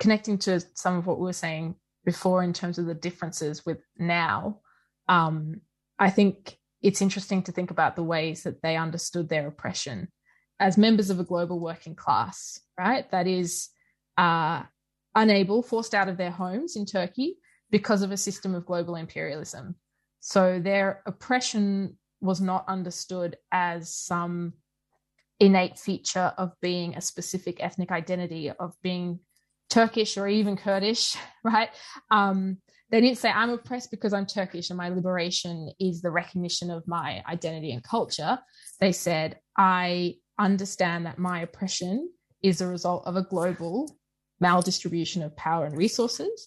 connecting 0.00 0.38
to 0.38 0.60
some 0.74 0.96
of 0.96 1.06
what 1.06 1.18
we 1.18 1.24
were 1.24 1.32
saying 1.32 1.76
before 2.04 2.42
in 2.42 2.52
terms 2.52 2.78
of 2.78 2.86
the 2.86 2.94
differences 2.94 3.64
with 3.64 3.78
now, 3.96 4.60
um, 5.08 5.60
I 5.98 6.10
think 6.10 6.58
it's 6.82 7.00
interesting 7.00 7.44
to 7.44 7.52
think 7.52 7.70
about 7.70 7.94
the 7.94 8.02
ways 8.02 8.42
that 8.42 8.62
they 8.62 8.76
understood 8.76 9.28
their 9.28 9.46
oppression 9.46 10.08
as 10.58 10.76
members 10.76 11.08
of 11.08 11.20
a 11.20 11.24
global 11.24 11.60
working 11.60 11.94
class, 11.94 12.60
right? 12.78 13.08
That 13.12 13.28
is 13.28 13.68
uh, 14.18 14.64
unable, 15.14 15.62
forced 15.62 15.94
out 15.94 16.08
of 16.08 16.16
their 16.16 16.32
homes 16.32 16.74
in 16.74 16.84
Turkey 16.84 17.36
because 17.74 18.02
of 18.02 18.12
a 18.12 18.16
system 18.16 18.54
of 18.54 18.64
global 18.64 18.94
imperialism. 18.94 19.74
So 20.20 20.60
their 20.60 21.02
oppression 21.06 21.98
was 22.20 22.40
not 22.40 22.64
understood 22.68 23.36
as 23.50 23.92
some 23.92 24.52
innate 25.40 25.76
feature 25.76 26.32
of 26.38 26.52
being 26.62 26.94
a 26.94 27.00
specific 27.00 27.56
ethnic 27.60 27.90
identity 27.90 28.48
of 28.48 28.76
being 28.80 29.18
Turkish 29.70 30.16
or 30.16 30.28
even 30.28 30.56
Kurdish, 30.56 31.16
right? 31.44 31.68
Um, 32.12 32.58
they 32.92 33.00
didn't 33.00 33.18
say 33.18 33.28
I'm 33.28 33.50
oppressed 33.50 33.90
because 33.90 34.12
I'm 34.12 34.26
Turkish 34.26 34.70
and 34.70 34.76
my 34.76 34.90
liberation 34.90 35.72
is 35.80 36.00
the 36.00 36.12
recognition 36.12 36.70
of 36.70 36.86
my 36.86 37.24
identity 37.28 37.72
and 37.72 37.82
culture. 37.82 38.38
They 38.78 38.92
said 38.92 39.40
I 39.58 40.14
understand 40.38 41.06
that 41.06 41.18
my 41.18 41.40
oppression 41.40 42.08
is 42.40 42.60
a 42.60 42.68
result 42.68 43.04
of 43.04 43.16
a 43.16 43.22
global 43.24 43.98
maldistribution 44.40 45.26
of 45.26 45.36
power 45.36 45.66
and 45.66 45.76
resources 45.76 46.46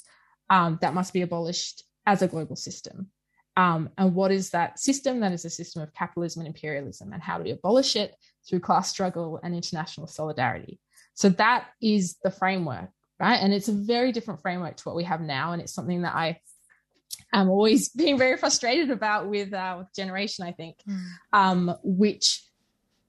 um, 0.50 0.80
that 0.82 0.94
must 0.94 1.14
be 1.14 1.22
abolished 1.22 1.84
as 2.06 2.22
a 2.22 2.28
global 2.28 2.56
system. 2.56 3.10
Um, 3.58 3.90
and 3.98 4.14
what 4.14 4.32
is 4.32 4.52
that 4.52 4.80
system? 4.80 5.20
That 5.20 5.32
is 5.32 5.44
a 5.44 5.50
system 5.50 5.82
of 5.82 5.94
capitalism 5.94 6.42
and 6.42 6.48
imperialism. 6.48 7.12
And 7.12 7.22
how 7.22 7.38
do 7.38 7.44
we 7.44 7.52
abolish 7.52 7.96
it? 7.96 8.16
Through 8.48 8.60
class 8.60 8.90
struggle 8.90 9.40
and 9.44 9.56
international 9.56 10.08
solidarity. 10.08 10.80
So 11.16 11.30
that 11.30 11.66
is 11.82 12.18
the 12.24 12.30
framework, 12.30 12.90
right? 13.20 13.38
And 13.38 13.52
it's 13.52 13.68
a 13.68 13.74
very 13.74 14.12
different 14.12 14.42
framework 14.42 14.78
to 14.78 14.84
what 14.84 14.96
we 14.96 15.04
have 15.06 15.22
now. 15.22 15.54
And 15.54 15.62
it's 15.62 15.74
something 15.74 16.04
that 16.04 16.14
I 16.14 16.40
am 17.34 17.50
always 17.50 17.90
being 17.98 18.18
very 18.18 18.38
frustrated 18.38 18.92
about 18.92 19.28
with 19.28 19.52
uh, 19.54 19.78
with 19.80 19.94
generation, 19.96 20.46
I 20.46 20.52
think, 20.52 20.78
mm. 20.88 21.04
um, 21.34 21.76
which 21.84 22.44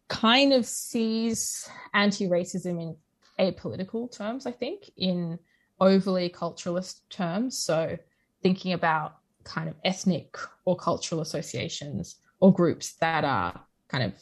kind 0.09 0.55
of 0.55 0.64
sees 0.64 1.68
anti-racism 1.92 2.81
in 2.81 2.96
apolitical 3.38 4.11
terms, 4.11 4.46
I 4.46 4.53
think, 4.53 4.90
in 4.96 5.38
overly 5.81 6.29
culturalist 6.29 7.01
terms. 7.11 7.59
So 7.59 7.97
thinking 8.43 8.73
about 8.73 9.19
kind 9.45 9.69
of 9.69 9.75
ethnic 9.85 10.37
or 10.64 10.77
cultural 10.77 11.21
associations 11.21 12.17
or 12.41 12.53
groups 12.53 12.95
that 13.01 13.25
are 13.25 13.61
kind 13.88 14.05
of 14.05 14.12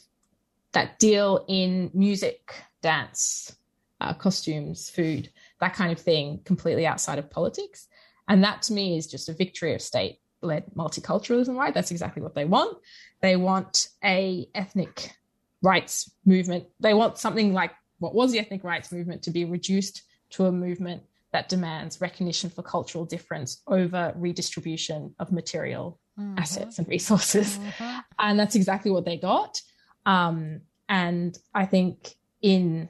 that 0.72 0.98
deal 0.98 1.44
in 1.48 1.90
music, 1.94 2.54
dance, 2.82 3.56
uh, 4.00 4.12
costumes, 4.12 4.90
food, 4.90 5.30
that 5.60 5.74
kind 5.74 5.90
of 5.90 5.98
thing, 5.98 6.40
completely 6.44 6.86
outside 6.86 7.18
of 7.18 7.30
politics. 7.30 7.88
And 8.28 8.44
that 8.44 8.62
to 8.62 8.72
me 8.72 8.96
is 8.96 9.06
just 9.06 9.28
a 9.28 9.32
victory 9.32 9.74
of 9.74 9.80
state 9.80 10.20
led 10.42 10.64
multiculturalism, 10.76 11.56
right? 11.56 11.72
That's 11.72 11.90
exactly 11.90 12.22
what 12.22 12.34
they 12.34 12.44
want. 12.44 12.78
They 13.20 13.36
want 13.36 13.88
a 14.04 14.48
ethnic 14.54 15.16
rights 15.62 16.10
movement. 16.24 16.64
They 16.78 16.94
want 16.94 17.18
something 17.18 17.52
like 17.52 17.72
what 17.98 18.14
was 18.14 18.32
the 18.32 18.38
ethnic 18.38 18.62
rights 18.62 18.92
movement 18.92 19.22
to 19.22 19.30
be 19.30 19.44
reduced 19.44 20.02
to 20.30 20.46
a 20.46 20.52
movement 20.52 21.02
that 21.36 21.50
demands 21.50 22.00
recognition 22.00 22.48
for 22.48 22.62
cultural 22.62 23.04
difference 23.04 23.60
over 23.66 24.10
redistribution 24.16 25.14
of 25.18 25.30
material 25.30 26.00
mm-hmm. 26.18 26.38
assets 26.38 26.78
and 26.78 26.88
resources. 26.88 27.58
Mm-hmm. 27.58 27.98
And 28.18 28.40
that's 28.40 28.54
exactly 28.54 28.90
what 28.90 29.04
they 29.04 29.18
got. 29.18 29.60
Um, 30.06 30.62
and 30.88 31.38
I 31.54 31.66
think 31.66 32.14
in 32.40 32.88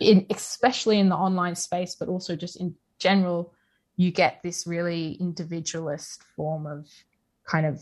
in 0.00 0.26
especially 0.28 0.98
in 0.98 1.08
the 1.08 1.14
online 1.14 1.54
space, 1.54 1.94
but 1.94 2.08
also 2.08 2.34
just 2.34 2.56
in 2.56 2.74
general, 2.98 3.54
you 3.96 4.10
get 4.10 4.40
this 4.42 4.66
really 4.66 5.12
individualist 5.12 6.24
form 6.34 6.66
of 6.66 6.88
kind 7.46 7.64
of 7.64 7.80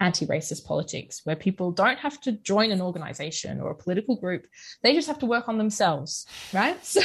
anti-racist 0.00 0.64
politics 0.66 1.22
where 1.24 1.36
people 1.36 1.72
don't 1.72 1.98
have 1.98 2.20
to 2.20 2.32
join 2.32 2.70
an 2.70 2.82
organization 2.82 3.60
or 3.60 3.70
a 3.70 3.74
political 3.74 4.16
group. 4.16 4.46
They 4.82 4.92
just 4.92 5.08
have 5.08 5.18
to 5.20 5.26
work 5.26 5.48
on 5.48 5.58
themselves 5.58 6.26
right? 6.52 6.76
So 6.86 7.00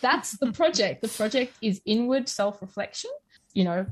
that's 0.00 0.38
the 0.38 0.52
project. 0.52 1.02
The 1.02 1.08
project 1.08 1.54
is 1.60 1.80
inward 1.84 2.28
self-reflection 2.28 3.10
you 3.54 3.64
know 3.64 3.86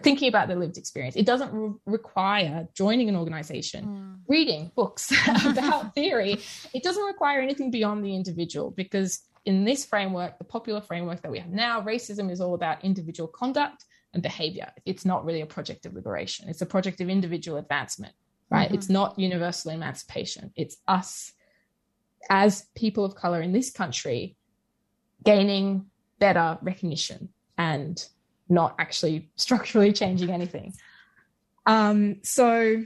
thinking 0.00 0.28
about 0.28 0.48
their 0.48 0.56
lived 0.56 0.78
experience. 0.78 1.14
It 1.16 1.26
doesn't 1.26 1.52
re- 1.52 1.74
require 1.86 2.66
joining 2.74 3.08
an 3.08 3.16
organization 3.16 3.84
mm. 3.84 4.18
reading 4.28 4.72
books 4.74 5.12
about 5.46 5.94
theory. 5.94 6.40
It 6.74 6.82
doesn't 6.82 7.04
require 7.04 7.40
anything 7.40 7.70
beyond 7.70 8.04
the 8.04 8.14
individual 8.14 8.72
because 8.72 9.20
in 9.44 9.64
this 9.64 9.84
framework 9.84 10.38
the 10.38 10.44
popular 10.44 10.80
framework 10.80 11.20
that 11.22 11.30
we 11.30 11.38
have 11.38 11.50
now 11.50 11.80
racism 11.80 12.30
is 12.30 12.40
all 12.40 12.54
about 12.54 12.84
individual 12.84 13.28
conduct 13.28 13.84
and 14.14 14.22
behavior. 14.22 14.70
It's 14.84 15.04
not 15.04 15.24
really 15.24 15.40
a 15.40 15.46
project 15.46 15.86
of 15.86 15.94
liberation. 15.94 16.48
It's 16.48 16.62
a 16.62 16.66
project 16.66 17.00
of 17.00 17.08
individual 17.08 17.58
advancement, 17.58 18.14
right? 18.50 18.66
Mm-hmm. 18.66 18.74
It's 18.74 18.88
not 18.88 19.18
universal 19.18 19.70
emancipation. 19.70 20.52
It's 20.56 20.76
us 20.86 21.32
as 22.30 22.66
people 22.74 23.04
of 23.04 23.14
color 23.14 23.40
in 23.42 23.52
this 23.52 23.70
country 23.70 24.36
gaining 25.24 25.86
better 26.18 26.58
recognition 26.62 27.30
and 27.58 28.04
not 28.48 28.74
actually 28.78 29.30
structurally 29.36 29.92
changing 29.92 30.30
anything. 30.30 30.72
Um, 31.66 32.18
so 32.22 32.84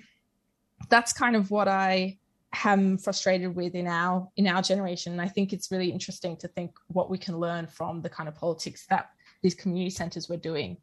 that's 0.91 1.13
kind 1.13 1.35
of 1.35 1.51
what 1.51 1.69
I 1.69 2.19
am 2.65 2.99
frustrated 2.99 3.55
with 3.55 3.75
in 3.75 3.87
our 3.87 4.29
in 4.37 4.47
our 4.47 4.63
generation. 4.63 5.13
And 5.13 5.21
I 5.21 5.29
think 5.29 5.53
it's 5.53 5.71
really 5.71 5.91
interesting 5.91 6.37
to 6.39 6.49
think 6.49 6.73
what 6.89 7.11
we 7.11 7.19
can 7.19 7.39
learn 7.39 7.67
from 7.67 8.03
the 8.03 8.09
kind 8.09 8.29
of 8.29 8.35
politics 8.35 8.87
that 8.91 9.11
these 9.43 9.55
community 9.55 9.91
centers 9.91 10.29
were 10.29 10.37
doing 10.37 10.77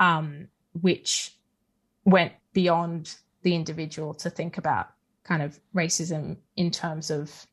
um, 0.00 0.48
which 0.80 1.36
went 2.04 2.32
beyond 2.52 3.14
the 3.42 3.54
individual 3.54 4.14
to 4.14 4.30
think 4.30 4.58
about 4.58 4.88
kind 5.22 5.42
of 5.42 5.60
racism 5.74 6.36
in 6.56 6.70
terms 6.70 7.10
of 7.10 7.46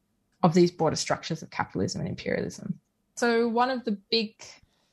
of 0.43 0.53
these 0.53 0.71
broader 0.71 0.95
structures 0.95 1.41
of 1.41 1.49
capitalism 1.49 1.99
and 2.01 2.09
imperialism. 2.09 2.79
So 3.15 3.47
one 3.47 3.71
of 3.71 3.83
the 3.85 3.97
big 4.11 4.35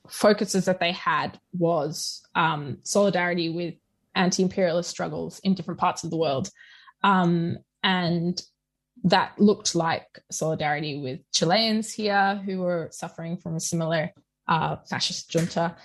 focuses 0.09 0.65
that 0.65 0.81
they 0.81 0.93
had 0.93 1.39
was 1.59 2.23
um, 2.35 2.79
solidarity 2.83 3.51
with 3.51 3.75
anti-imperialist 4.15 4.89
struggles 4.89 5.41
in 5.41 5.55
different 5.55 5.81
parts 5.81 6.03
of 6.03 6.11
the 6.11 6.17
world, 6.17 6.49
um, 7.03 7.59
and 7.83 8.41
that 9.05 9.39
looked 9.39 9.75
like 9.75 10.07
solidarity 10.31 10.99
with 10.99 11.21
Chileans 11.31 11.93
here 11.93 12.41
who 12.47 12.61
were 12.61 12.89
suffering 12.91 13.37
from 13.37 13.55
a 13.55 13.61
similar 13.61 14.11
uh, 14.49 14.77
fascist 14.89 15.31
junta, 15.31 15.77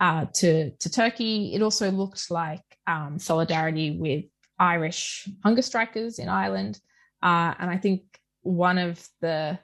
uh, 0.00 0.26
to, 0.34 0.70
to 0.70 0.90
Turkey. 0.90 1.54
It 1.54 1.62
also 1.62 1.90
looked 1.90 2.30
like 2.30 2.62
um, 2.86 3.18
solidarity 3.18 3.98
with 3.98 4.24
Irish 4.58 5.28
hunger 5.42 5.62
strikers 5.62 6.18
in 6.18 6.28
Ireland. 6.28 6.80
Uh, 7.22 7.54
and 7.58 7.70
I 7.70 7.78
think 7.78 8.02
one 8.42 8.78
of 8.78 9.06
the 9.20 9.58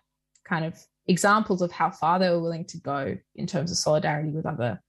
kind 0.45 0.65
of 0.65 0.79
examples 1.07 1.63
of 1.63 1.73
how 1.73 1.91
far 1.91 2.19
they 2.19 2.31
were 2.31 2.41
willing 2.41 2.65
to 2.67 2.79
go 2.79 3.17
in 3.35 3.47
terms 3.47 3.71
of 3.71 3.77
solidarity 3.77 4.31
with 4.31 4.47
other 4.47 4.81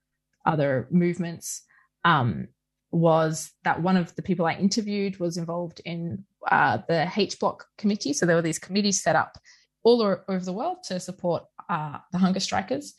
other 0.45 0.87
movements 0.91 1.63
um, 2.03 2.47
was 2.91 3.51
that 3.63 3.81
one 3.81 3.95
of 3.95 4.13
the 4.15 4.21
people 4.21 4.45
I 4.45 4.53
interviewed 4.55 5.19
was 5.19 5.37
involved 5.37 5.81
in 5.85 6.25
uh, 6.51 6.79
the 6.87 7.09
H 7.15 7.39
Block 7.39 7.65
committee. 7.77 8.13
So 8.13 8.25
there 8.25 8.35
were 8.35 8.41
these 8.41 8.59
committees 8.59 9.01
set 9.01 9.15
up 9.15 9.37
all 9.83 10.01
over 10.01 10.45
the 10.45 10.53
world 10.53 10.77
to 10.83 10.99
support 10.99 11.43
uh, 11.69 11.97
the 12.11 12.17
hunger 12.17 12.39
strikers 12.39 12.93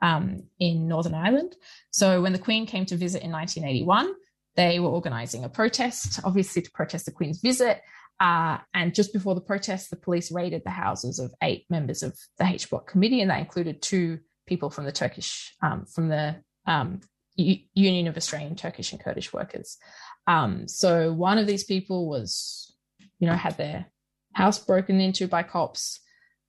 um, 0.00 0.44
in 0.58 0.88
Northern 0.88 1.14
Ireland. 1.14 1.56
So 1.90 2.22
when 2.22 2.32
the 2.32 2.38
Queen 2.38 2.66
came 2.66 2.86
to 2.86 2.96
visit 2.96 3.22
in 3.22 3.32
1981, 3.32 4.12
they 4.56 4.80
were 4.80 4.88
organising 4.88 5.44
a 5.44 5.48
protest, 5.48 6.20
obviously 6.24 6.62
to 6.62 6.70
protest 6.72 7.06
the 7.06 7.12
Queen's 7.12 7.40
visit. 7.40 7.80
Uh, 8.20 8.58
and 8.74 8.94
just 8.94 9.12
before 9.12 9.34
the 9.34 9.40
protest, 9.40 9.90
the 9.90 9.96
police 9.96 10.32
raided 10.32 10.62
the 10.64 10.70
houses 10.70 11.18
of 11.18 11.32
eight 11.42 11.64
members 11.70 12.02
of 12.02 12.18
the 12.38 12.46
H 12.46 12.68
Block 12.68 12.90
committee, 12.90 13.20
and 13.20 13.30
that 13.30 13.38
included 13.38 13.80
two 13.80 14.18
people 14.46 14.70
from 14.70 14.84
the 14.84 14.92
Turkish, 14.92 15.54
um, 15.62 15.86
from 15.86 16.08
the 16.08 16.36
um, 16.66 17.00
U- 17.36 17.60
Union 17.74 18.08
of 18.08 18.16
Australian 18.16 18.56
Turkish 18.56 18.90
and 18.90 19.00
Kurdish 19.00 19.32
Workers. 19.32 19.78
Um, 20.26 20.66
so 20.66 21.12
one 21.12 21.38
of 21.38 21.46
these 21.46 21.62
people 21.62 22.08
was, 22.08 22.74
you 23.20 23.28
know, 23.28 23.34
had 23.34 23.56
their 23.56 23.86
house 24.32 24.58
broken 24.58 25.00
into 25.00 25.28
by 25.28 25.44
cops, 25.44 26.00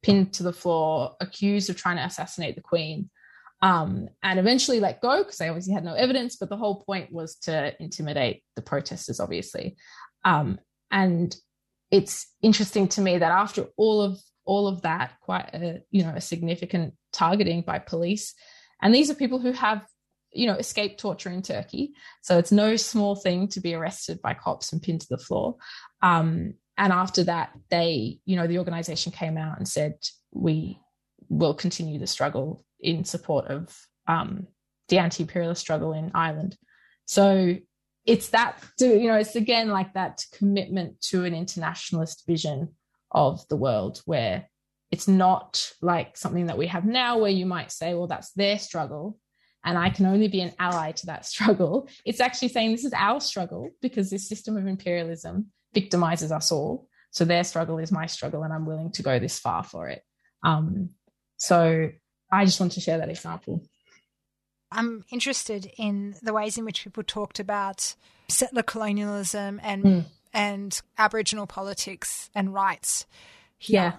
pinned 0.01 0.33
to 0.33 0.43
the 0.43 0.53
floor, 0.53 1.15
accused 1.21 1.69
of 1.69 1.77
trying 1.77 1.97
to 1.97 2.05
assassinate 2.05 2.55
the 2.55 2.61
Queen 2.61 3.11
um, 3.61 4.09
and 4.23 4.39
eventually 4.39 4.79
let 4.79 5.01
go 5.01 5.23
because 5.23 5.37
they 5.37 5.49
obviously 5.49 5.73
had 5.73 5.83
no 5.83 5.93
evidence. 5.93 6.37
But 6.37 6.49
the 6.49 6.57
whole 6.57 6.81
point 6.83 7.11
was 7.11 7.35
to 7.43 7.73
intimidate 7.81 8.43
the 8.55 8.61
protesters, 8.61 9.19
obviously. 9.19 9.77
Um, 10.23 10.59
and 10.91 11.35
it's 11.91 12.27
interesting 12.41 12.87
to 12.89 13.01
me 13.01 13.17
that 13.17 13.31
after 13.31 13.67
all 13.77 14.01
of 14.01 14.19
all 14.45 14.67
of 14.67 14.81
that, 14.83 15.13
quite 15.21 15.49
a 15.53 15.83
you 15.91 16.03
know 16.03 16.13
a 16.15 16.21
significant 16.21 16.93
targeting 17.11 17.61
by 17.61 17.79
police, 17.79 18.33
and 18.81 18.93
these 18.93 19.09
are 19.09 19.15
people 19.15 19.39
who 19.39 19.51
have 19.51 19.85
you 20.31 20.47
know 20.47 20.55
escaped 20.55 20.99
torture 20.99 21.29
in 21.29 21.41
Turkey, 21.41 21.93
so 22.21 22.37
it's 22.37 22.51
no 22.51 22.75
small 22.75 23.15
thing 23.15 23.47
to 23.49 23.59
be 23.59 23.73
arrested 23.73 24.21
by 24.21 24.33
cops 24.33 24.71
and 24.71 24.81
pinned 24.81 25.01
to 25.01 25.07
the 25.09 25.17
floor. 25.17 25.57
Um, 26.01 26.53
and 26.77 26.93
after 26.93 27.25
that, 27.25 27.51
they 27.69 28.19
you 28.25 28.37
know 28.37 28.47
the 28.47 28.59
organization 28.59 29.11
came 29.11 29.37
out 29.37 29.57
and 29.57 29.67
said 29.67 29.95
we 30.31 30.79
will 31.27 31.53
continue 31.53 31.99
the 31.99 32.07
struggle 32.07 32.63
in 32.79 33.03
support 33.03 33.47
of 33.47 33.75
um, 34.07 34.47
the 34.87 34.97
anti-imperialist 34.97 35.61
struggle 35.61 35.93
in 35.93 36.11
Ireland. 36.13 36.57
So 37.05 37.55
it's 38.05 38.29
that, 38.29 38.57
you 38.79 39.07
know, 39.07 39.17
it's 39.17 39.35
again 39.35 39.69
like 39.69 39.93
that 39.93 40.23
commitment 40.33 41.01
to 41.01 41.25
an 41.25 41.33
internationalist 41.33 42.25
vision 42.25 42.75
of 43.11 43.47
the 43.49 43.57
world 43.57 44.01
where 44.05 44.49
it's 44.91 45.07
not 45.07 45.71
like 45.81 46.17
something 46.17 46.47
that 46.47 46.57
we 46.57 46.67
have 46.67 46.85
now 46.85 47.19
where 47.19 47.31
you 47.31 47.45
might 47.45 47.71
say, 47.71 47.93
well, 47.93 48.07
that's 48.07 48.31
their 48.31 48.57
struggle 48.57 49.19
and 49.63 49.77
I 49.77 49.89
can 49.89 50.05
only 50.05 50.27
be 50.27 50.41
an 50.41 50.53
ally 50.59 50.91
to 50.93 51.05
that 51.07 51.25
struggle. 51.25 51.87
It's 52.05 52.19
actually 52.19 52.49
saying 52.49 52.71
this 52.71 52.85
is 52.85 52.93
our 52.93 53.19
struggle 53.19 53.69
because 53.81 54.09
this 54.09 54.27
system 54.27 54.57
of 54.57 54.67
imperialism 54.67 55.47
victimizes 55.75 56.31
us 56.31 56.51
all. 56.51 56.87
So 57.11 57.25
their 57.25 57.43
struggle 57.43 57.79
is 57.79 57.91
my 57.91 58.05
struggle, 58.05 58.43
and 58.43 58.53
I'm 58.53 58.65
willing 58.65 58.91
to 58.91 59.03
go 59.03 59.17
this 59.17 59.39
far 59.39 59.63
for 59.63 59.89
it. 59.89 60.03
Um, 60.43 60.91
so 61.37 61.89
I 62.31 62.45
just 62.45 62.59
want 62.59 62.73
to 62.73 62.81
share 62.81 62.97
that 62.97 63.09
example. 63.09 63.63
I'm 64.71 65.03
interested 65.09 65.71
in 65.77 66.15
the 66.21 66.33
ways 66.33 66.57
in 66.57 66.65
which 66.65 66.83
people 66.83 67.03
talked 67.03 67.39
about 67.39 67.95
settler 68.27 68.63
colonialism 68.63 69.59
and 69.63 69.83
mm. 69.83 70.05
and 70.33 70.79
Aboriginal 70.97 71.47
politics 71.47 72.29
and 72.35 72.53
rights. 72.53 73.05
Here. 73.57 73.81
Yeah. 73.81 73.93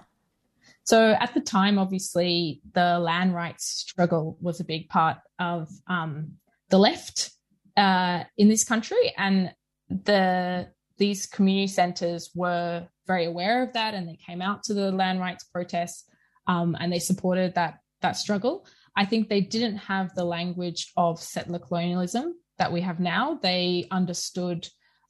So 0.83 1.11
at 1.11 1.33
the 1.33 1.41
time, 1.41 1.77
obviously, 1.77 2.61
the 2.73 2.99
land 2.99 3.35
rights 3.35 3.65
struggle 3.65 4.37
was 4.41 4.59
a 4.59 4.63
big 4.63 4.89
part 4.89 5.17
of 5.39 5.69
um, 5.87 6.33
the 6.69 6.79
left 6.79 7.31
uh, 7.77 8.23
in 8.37 8.47
this 8.47 8.63
country, 8.63 9.13
and 9.17 9.53
the 9.89 10.69
these 10.97 11.25
community 11.25 11.67
centres 11.67 12.31
were 12.33 12.87
very 13.07 13.25
aware 13.25 13.63
of 13.63 13.73
that, 13.73 13.93
and 13.93 14.07
they 14.07 14.17
came 14.25 14.41
out 14.41 14.63
to 14.63 14.73
the 14.73 14.91
land 14.91 15.19
rights 15.19 15.43
protests 15.43 16.05
um, 16.47 16.75
and 16.79 16.91
they 16.91 16.99
supported 16.99 17.55
that 17.55 17.79
that 18.01 18.17
struggle. 18.17 18.65
I 18.95 19.05
think 19.05 19.29
they 19.29 19.41
didn't 19.41 19.77
have 19.77 20.13
the 20.13 20.25
language 20.25 20.91
of 20.97 21.19
settler 21.19 21.59
colonialism 21.59 22.35
that 22.57 22.71
we 22.71 22.81
have 22.81 22.99
now. 22.99 23.39
They 23.41 23.87
understood 23.89 24.67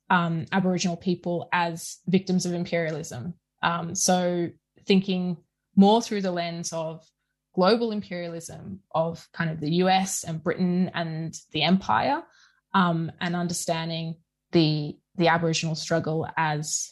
um, 0.10 0.46
Aboriginal 0.52 0.98
people 0.98 1.50
as 1.52 1.98
victims 2.08 2.46
of 2.46 2.54
imperialism. 2.54 3.34
Um, 3.64 3.96
so 3.96 4.50
thinking 4.86 5.38
more 5.76 6.02
through 6.02 6.22
the 6.22 6.32
lens 6.32 6.74
of 6.74 7.04
global 7.54 7.92
imperialism 7.92 8.80
of 8.94 9.28
kind 9.34 9.50
of 9.50 9.60
the 9.60 9.72
US 9.76 10.24
and 10.24 10.44
Britain 10.44 10.92
and 10.94 11.36
the 11.52 11.64
empire, 11.64 12.24
um, 12.74 13.12
and 13.20 13.36
understanding 13.36 14.16
the 14.52 14.98
the 15.16 15.28
Aboriginal 15.28 15.76
struggle 15.76 16.28
as 16.38 16.92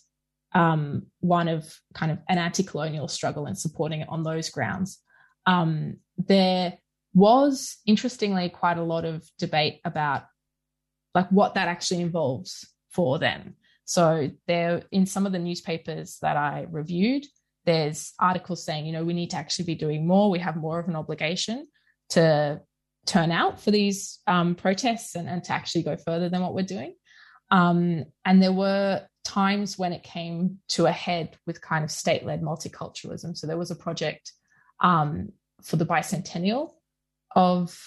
um, 0.53 1.03
one 1.19 1.47
of 1.47 1.79
kind 1.93 2.11
of 2.11 2.19
an 2.27 2.37
anti-colonial 2.37 3.07
struggle 3.07 3.45
and 3.45 3.57
supporting 3.57 4.01
it 4.01 4.09
on 4.09 4.23
those 4.23 4.49
grounds. 4.49 4.99
Um, 5.49 5.97
there 6.17 6.77
was 7.15 7.77
interestingly 7.87 8.49
quite 8.49 8.77
a 8.77 8.83
lot 8.83 9.03
of 9.03 9.27
debate 9.39 9.81
about 9.83 10.23
like 11.15 11.27
what 11.31 11.55
that 11.55 11.67
actually 11.67 12.01
involves 12.01 12.67
for 12.91 13.17
them. 13.17 13.55
So 13.85 14.29
there 14.47 14.83
in 14.91 15.07
some 15.07 15.25
of 15.25 15.31
the 15.31 15.39
newspapers 15.39 16.19
that 16.21 16.37
I 16.37 16.67
reviewed, 16.69 17.25
there's 17.65 18.13
articles 18.19 18.63
saying, 18.63 18.85
you 18.85 18.91
know, 18.91 19.03
we 19.03 19.13
need 19.13 19.31
to 19.31 19.37
actually 19.37 19.65
be 19.65 19.75
doing 19.75 20.05
more. 20.05 20.29
We 20.29 20.37
have 20.39 20.55
more 20.55 20.79
of 20.79 20.87
an 20.87 20.95
obligation 20.95 21.67
to 22.09 22.61
turn 23.07 23.31
out 23.31 23.59
for 23.59 23.71
these 23.71 24.19
um, 24.27 24.53
protests 24.53 25.15
and, 25.15 25.27
and 25.27 25.43
to 25.45 25.51
actually 25.51 25.81
go 25.81 25.97
further 25.97 26.29
than 26.29 26.41
what 26.41 26.53
we're 26.53 26.61
doing. 26.61 26.93
Um, 27.49 28.05
and 28.23 28.41
there 28.41 28.53
were 28.53 29.07
times 29.23 29.79
when 29.79 29.93
it 29.93 30.03
came 30.03 30.59
to 30.69 30.85
a 30.85 30.91
head 30.91 31.37
with 31.47 31.59
kind 31.59 31.83
of 31.83 31.89
state 31.89 32.23
led 32.23 32.43
multiculturalism. 32.43 33.35
So 33.35 33.47
there 33.47 33.57
was 33.57 33.71
a 33.71 33.75
project 33.75 34.31
um, 34.81 35.29
for 35.63 35.75
the 35.75 35.85
bicentennial 35.85 36.71
of 37.35 37.77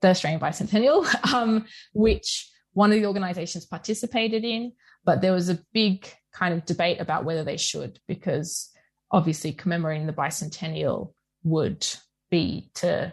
the 0.00 0.08
Australian 0.08 0.40
bicentennial, 0.40 1.06
um, 1.34 1.66
which 1.92 2.50
one 2.72 2.92
of 2.92 2.98
the 2.98 3.06
organizations 3.06 3.64
participated 3.66 4.44
in, 4.44 4.72
but 5.04 5.20
there 5.20 5.32
was 5.32 5.48
a 5.48 5.58
big 5.72 6.08
kind 6.32 6.54
of 6.54 6.64
debate 6.64 7.00
about 7.00 7.24
whether 7.24 7.44
they 7.44 7.56
should, 7.56 7.98
because 8.08 8.70
obviously 9.10 9.52
commemorating 9.52 10.06
the 10.06 10.12
bicentennial 10.12 11.12
would 11.44 11.86
be 12.30 12.70
to, 12.74 13.12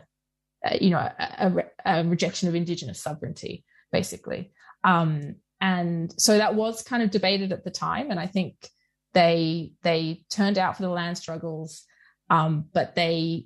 uh, 0.65 0.77
you 0.79 0.89
know, 0.89 0.97
a, 0.97 1.13
a, 1.85 1.99
a, 1.99 2.03
rejection 2.05 2.49
of 2.49 2.55
Indigenous 2.55 3.01
sovereignty, 3.01 3.63
basically. 3.91 4.51
Um, 4.83 5.35
and 5.59 6.13
so 6.19 6.37
that 6.37 6.55
was 6.55 6.81
kind 6.81 7.03
of 7.03 7.11
debated 7.11 7.51
at 7.51 7.63
the 7.63 7.71
time, 7.71 8.09
and 8.09 8.19
I 8.19 8.25
think 8.25 8.55
they 9.13 9.73
they 9.83 10.23
turned 10.29 10.57
out 10.57 10.75
for 10.75 10.81
the 10.81 10.89
land 10.89 11.17
struggles, 11.17 11.83
um, 12.31 12.65
but 12.73 12.95
they 12.95 13.45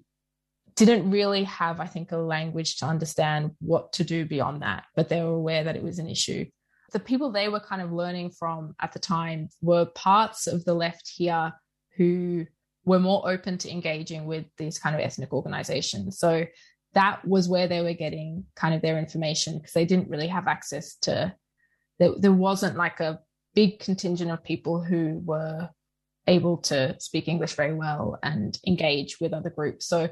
didn't 0.75 1.09
really 1.09 1.43
have, 1.43 1.79
I 1.79 1.87
think, 1.87 2.11
a 2.11 2.17
language 2.17 2.77
to 2.77 2.85
understand 2.85 3.51
what 3.59 3.93
to 3.93 4.03
do 4.03 4.25
beyond 4.25 4.61
that. 4.61 4.83
But 4.95 5.09
they 5.09 5.21
were 5.21 5.35
aware 5.35 5.63
that 5.63 5.75
it 5.75 5.83
was 5.83 5.99
an 5.99 6.09
issue. 6.09 6.45
The 6.91 6.99
people 6.99 7.31
they 7.31 7.49
were 7.49 7.59
kind 7.59 7.81
of 7.81 7.91
learning 7.91 8.31
from 8.31 8.75
at 8.81 8.93
the 8.93 8.99
time 8.99 9.49
were 9.61 9.85
parts 9.85 10.47
of 10.47 10.65
the 10.65 10.73
left 10.73 11.09
here 11.09 11.53
who 11.97 12.45
were 12.83 12.99
more 12.99 13.29
open 13.29 13.57
to 13.59 13.71
engaging 13.71 14.25
with 14.25 14.45
these 14.57 14.77
kind 14.77 14.95
of 14.95 15.01
ethnic 15.01 15.33
organizations. 15.33 16.19
So 16.19 16.45
that 16.93 17.25
was 17.25 17.49
where 17.49 17.67
they 17.67 17.81
were 17.81 17.93
getting 17.93 18.45
kind 18.55 18.75
of 18.75 18.81
their 18.81 18.97
information 18.97 19.57
because 19.57 19.73
they 19.73 19.85
didn't 19.85 20.09
really 20.09 20.27
have 20.27 20.47
access 20.47 20.95
to 21.01 21.35
there, 21.99 22.11
there 22.17 22.33
wasn't 22.33 22.77
like 22.77 22.99
a 22.99 23.19
big 23.53 23.79
contingent 23.79 24.31
of 24.31 24.43
people 24.43 24.83
who 24.83 25.21
were 25.23 25.69
able 26.27 26.57
to 26.57 26.95
speak 26.99 27.27
English 27.27 27.53
very 27.53 27.73
well 27.73 28.17
and 28.23 28.57
engage 28.67 29.19
with 29.19 29.33
other 29.33 29.49
groups. 29.49 29.85
So 29.85 30.09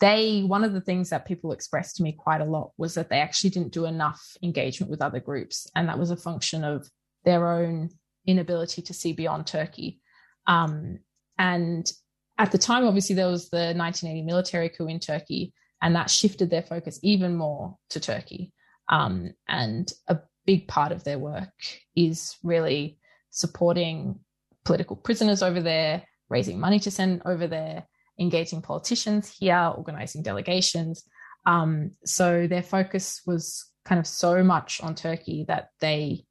they 0.00 0.42
one 0.42 0.64
of 0.64 0.72
the 0.72 0.80
things 0.80 1.10
that 1.10 1.26
people 1.26 1.52
expressed 1.52 1.96
to 1.96 2.02
me 2.02 2.12
quite 2.12 2.40
a 2.40 2.46
lot 2.46 2.72
was 2.76 2.94
that 2.94 3.08
they 3.08 3.20
actually 3.20 3.50
didn't 3.50 3.72
do 3.72 3.84
enough 3.84 4.36
engagement 4.42 4.90
with 4.90 5.02
other 5.02 5.20
groups. 5.20 5.68
And 5.76 5.88
that 5.88 5.98
was 5.98 6.10
a 6.10 6.16
function 6.16 6.64
of 6.64 6.88
their 7.24 7.52
own 7.52 7.90
inability 8.26 8.82
to 8.82 8.94
see 8.94 9.12
beyond 9.12 9.46
turkey. 9.46 10.00
Um, 10.46 10.98
and 11.38 11.90
at 12.38 12.50
the 12.50 12.58
time 12.58 12.84
obviously 12.84 13.14
there 13.14 13.28
was 13.28 13.48
the 13.50 13.74
1980 13.76 14.22
military 14.22 14.68
coup 14.68 14.88
in 14.88 14.98
turkey 14.98 15.52
and 15.80 15.94
that 15.94 16.10
shifted 16.10 16.50
their 16.50 16.62
focus 16.62 16.98
even 17.02 17.36
more 17.36 17.76
to 17.90 18.00
turkey. 18.00 18.52
Um, 18.88 19.32
and 19.48 19.92
a 20.08 20.18
big 20.46 20.68
part 20.68 20.92
of 20.92 21.04
their 21.04 21.18
work 21.18 21.52
is 21.94 22.36
really 22.42 22.98
supporting 23.30 24.20
political 24.64 24.96
prisoners 24.96 25.42
over 25.42 25.60
there, 25.60 26.02
raising 26.28 26.58
money 26.58 26.78
to 26.80 26.90
send 26.90 27.22
over 27.24 27.46
there, 27.46 27.86
engaging 28.18 28.62
politicians 28.62 29.34
here, 29.38 29.72
organizing 29.76 30.22
delegations. 30.22 31.04
Um, 31.46 31.92
so 32.04 32.46
their 32.46 32.62
focus 32.62 33.22
was 33.26 33.70
kind 33.84 33.98
of 33.98 34.06
so 34.06 34.44
much 34.44 34.80
on 34.80 34.94
Turkey 34.94 35.44
that 35.48 35.70
they 35.80 36.24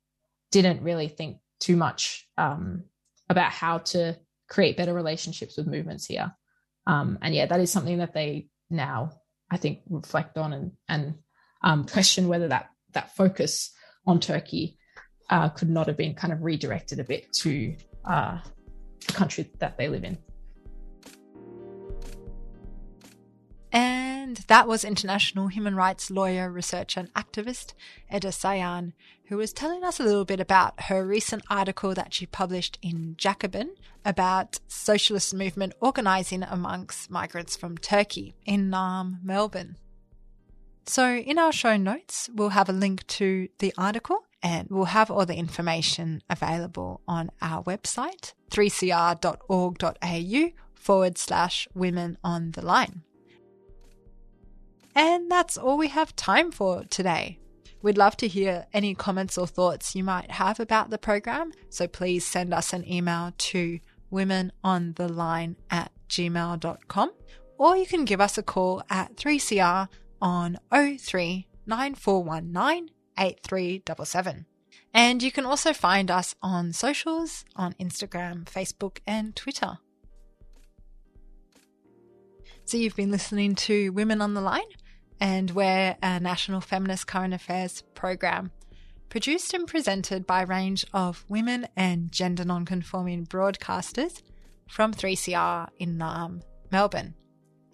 didn't 0.52 0.84
really 0.84 1.08
think 1.08 1.38
too 1.60 1.76
much 1.76 2.28
um, 2.38 2.84
about 3.30 3.52
how 3.52 3.80
to 3.80 4.18
create 4.50 4.78
better 4.78 4.94
relationships 4.94 5.58
with 5.58 5.68
movements 5.68 6.06
here. 6.06 6.34
Um, 6.88 7.20
and 7.22 7.34
yeah, 7.34 7.46
that 7.46 7.60
is 7.60 7.72
something 7.72 8.00
that 8.00 8.14
they 8.14 8.48
now, 8.70 9.12
I 9.50 9.58
think, 9.58 9.80
reflect 9.90 10.38
on 10.38 10.54
and, 10.54 10.72
and 10.88 11.16
um, 11.64 11.86
question 11.86 12.28
whether 12.28 12.48
that 12.48 12.70
that 12.94 13.16
focus 13.16 13.72
on 14.06 14.20
Turkey 14.20 14.78
uh, 15.30 15.50
could 15.50 15.70
not 15.70 15.88
have 15.88 15.96
been 15.96 16.14
kind 16.14 16.34
of 16.34 16.42
redirected 16.42 17.00
a 17.00 17.04
bit 17.04 17.32
to 17.32 17.76
uh, 18.04 18.40
the 19.08 19.14
country 19.14 19.50
that 19.60 19.78
they 19.78 19.88
live 19.88 20.04
in. 20.04 20.18
And 24.32 24.38
that 24.48 24.66
was 24.66 24.86
international 24.86 25.50
human 25.50 25.76
rights 25.76 26.10
lawyer, 26.10 26.50
researcher, 26.50 27.02
and 27.02 27.14
activist 27.16 27.74
Eda 28.10 28.30
Seyhan, 28.30 28.94
who 29.26 29.36
was 29.36 29.52
telling 29.52 29.84
us 29.84 30.00
a 30.00 30.04
little 30.04 30.24
bit 30.24 30.40
about 30.40 30.84
her 30.84 31.06
recent 31.06 31.44
article 31.50 31.94
that 31.96 32.14
she 32.14 32.26
published 32.26 32.80
in 32.82 33.16
Jacobin 33.18 33.76
about 34.06 34.62
socialist 34.70 35.34
movement 35.34 35.74
organising 35.82 36.44
amongst 36.44 37.12
migrants 37.12 37.58
from 37.58 37.78
Turkey 37.78 38.34
in 38.46 38.72
Naarm, 38.72 39.22
Melbourne. 39.22 39.76
So, 40.86 41.14
in 41.14 41.38
our 41.38 41.52
show 41.52 41.76
notes, 41.76 42.30
we'll 42.34 42.52
have 42.52 42.70
a 42.70 42.72
link 42.72 43.06
to 43.08 43.50
the 43.60 43.74
article 43.78 44.20
and 44.42 44.70
we'll 44.70 44.86
have 44.86 45.12
all 45.12 45.26
the 45.26 45.36
information 45.36 46.24
available 46.30 47.02
on 47.06 47.32
our 47.42 47.62
website, 47.66 48.32
3cr.org.au 48.50 50.52
forward 50.74 51.18
slash 51.18 51.68
women 51.74 52.18
on 52.24 52.52
the 52.52 52.66
line. 52.66 53.04
And 54.96 55.32
that's 55.32 55.58
all 55.58 55.78
we 55.78 55.88
have 55.90 56.16
time 56.16 56.52
for 56.52 56.84
today. 56.86 57.40
We'd 57.82 57.98
love 57.98 58.16
to 58.18 58.28
hear 58.28 58.68
any 58.74 58.94
comments 58.94 59.38
or 59.38 59.48
thoughts 59.48 59.96
you 59.96 60.04
might 60.04 60.32
have 60.32 60.60
about 60.60 60.90
the 60.92 61.00
program, 61.00 61.52
so 61.70 61.88
please 61.88 62.26
send 62.26 62.54
us 62.54 62.74
an 62.74 62.88
email 62.88 63.34
to 63.38 63.80
womenontheline 64.12 65.56
at 65.72 65.92
gmail.com 66.10 67.12
or 67.62 67.78
you 67.78 67.86
can 67.86 68.06
give 68.06 68.20
us 68.20 68.40
a 68.40 68.44
call 68.44 68.82
at 68.90 69.16
3CR 69.16 69.88
on 70.20 70.58
03 70.72 71.48
8377. 73.18 74.46
And 74.94 75.22
you 75.22 75.32
can 75.32 75.46
also 75.46 75.72
find 75.72 76.10
us 76.10 76.34
on 76.42 76.74
socials 76.74 77.46
on 77.56 77.74
Instagram, 77.74 78.46
Facebook, 78.46 78.98
and 79.06 79.36
Twitter. 79.36 79.78
So 82.66 82.78
you've 82.78 82.96
been 82.96 83.12
listening 83.12 83.54
to 83.56 83.92
Women 83.92 84.22
on 84.22 84.34
the 84.34 84.42
Line, 84.42 84.64
and 85.22 85.52
we're 85.52 85.96
a 86.02 86.20
national 86.20 86.60
feminist 86.60 87.06
current 87.08 87.34
affairs 87.34 87.84
program 87.94 88.52
produced 89.10 89.54
and 89.54 89.68
presented 89.68 90.26
by 90.26 90.42
a 90.42 90.46
range 90.46 90.86
of 90.94 91.24
women 91.30 91.68
and 91.76 92.12
gender 92.12 92.44
non-conforming 92.44 93.28
broadcasters 93.28 94.22
from 94.68 94.94
3CR 94.94 95.70
in 95.78 95.98
Naarm, 95.98 96.42
Melbourne. 96.72 97.14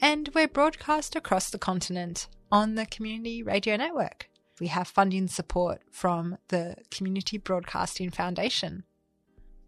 And 0.02 0.30
we're 0.34 0.48
broadcast 0.48 1.16
across 1.16 1.50
the 1.50 1.60
continent 1.60 2.28
on 2.52 2.76
the 2.76 2.86
Community 2.86 3.44
Radio 3.44 3.78
Network. 3.78 4.30
We 4.60 4.68
have 4.68 4.88
funding 4.88 5.28
support 5.28 5.82
from 5.92 6.38
the 6.50 6.76
Community 6.92 7.38
Broadcasting 7.38 8.10
Foundation. 8.10 8.84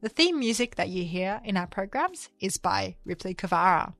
The 0.02 0.10
theme 0.10 0.40
music 0.40 0.76
that 0.76 0.90
you 0.90 1.04
hear 1.04 1.40
in 1.46 1.56
our 1.56 1.68
programs 1.68 2.30
is 2.40 2.58
by 2.58 2.96
Ripley 3.06 3.36
Kavara. 3.36 3.94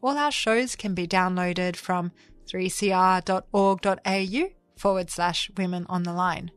All 0.00 0.16
our 0.16 0.30
shows 0.30 0.76
can 0.76 0.94
be 0.94 1.08
downloaded 1.08 1.76
from 1.76 2.12
3cr.org.au 2.46 4.48
forward 4.76 5.10
slash 5.10 5.50
women 5.56 5.86
on 5.88 6.04
the 6.04 6.12
line. 6.12 6.52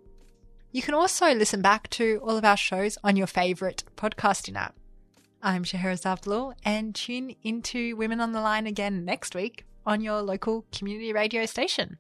You 0.71 0.82
can 0.82 0.93
also 0.93 1.34
listen 1.34 1.62
back 1.62 1.89
to 1.91 2.19
all 2.23 2.38
of 2.38 2.45
our 2.45 2.56
shows 2.56 2.97
on 3.04 3.17
your 3.17 3.27
favourite 3.27 3.84
podcasting 3.97 4.56
app. 4.56 4.75
I'm 5.41 5.63
Shahrazad 5.63 6.06
Abdul, 6.06 6.54
and 6.63 6.93
tune 6.93 7.36
into 7.43 7.97
Women 7.97 8.21
on 8.21 8.32
the 8.32 8.41
Line 8.41 8.67
again 8.67 9.04
next 9.04 9.34
week 9.34 9.65
on 9.88 10.01
your 10.01 10.21
local 10.21 10.65
community 10.71 11.12
radio 11.12 11.47
station. 11.47 11.97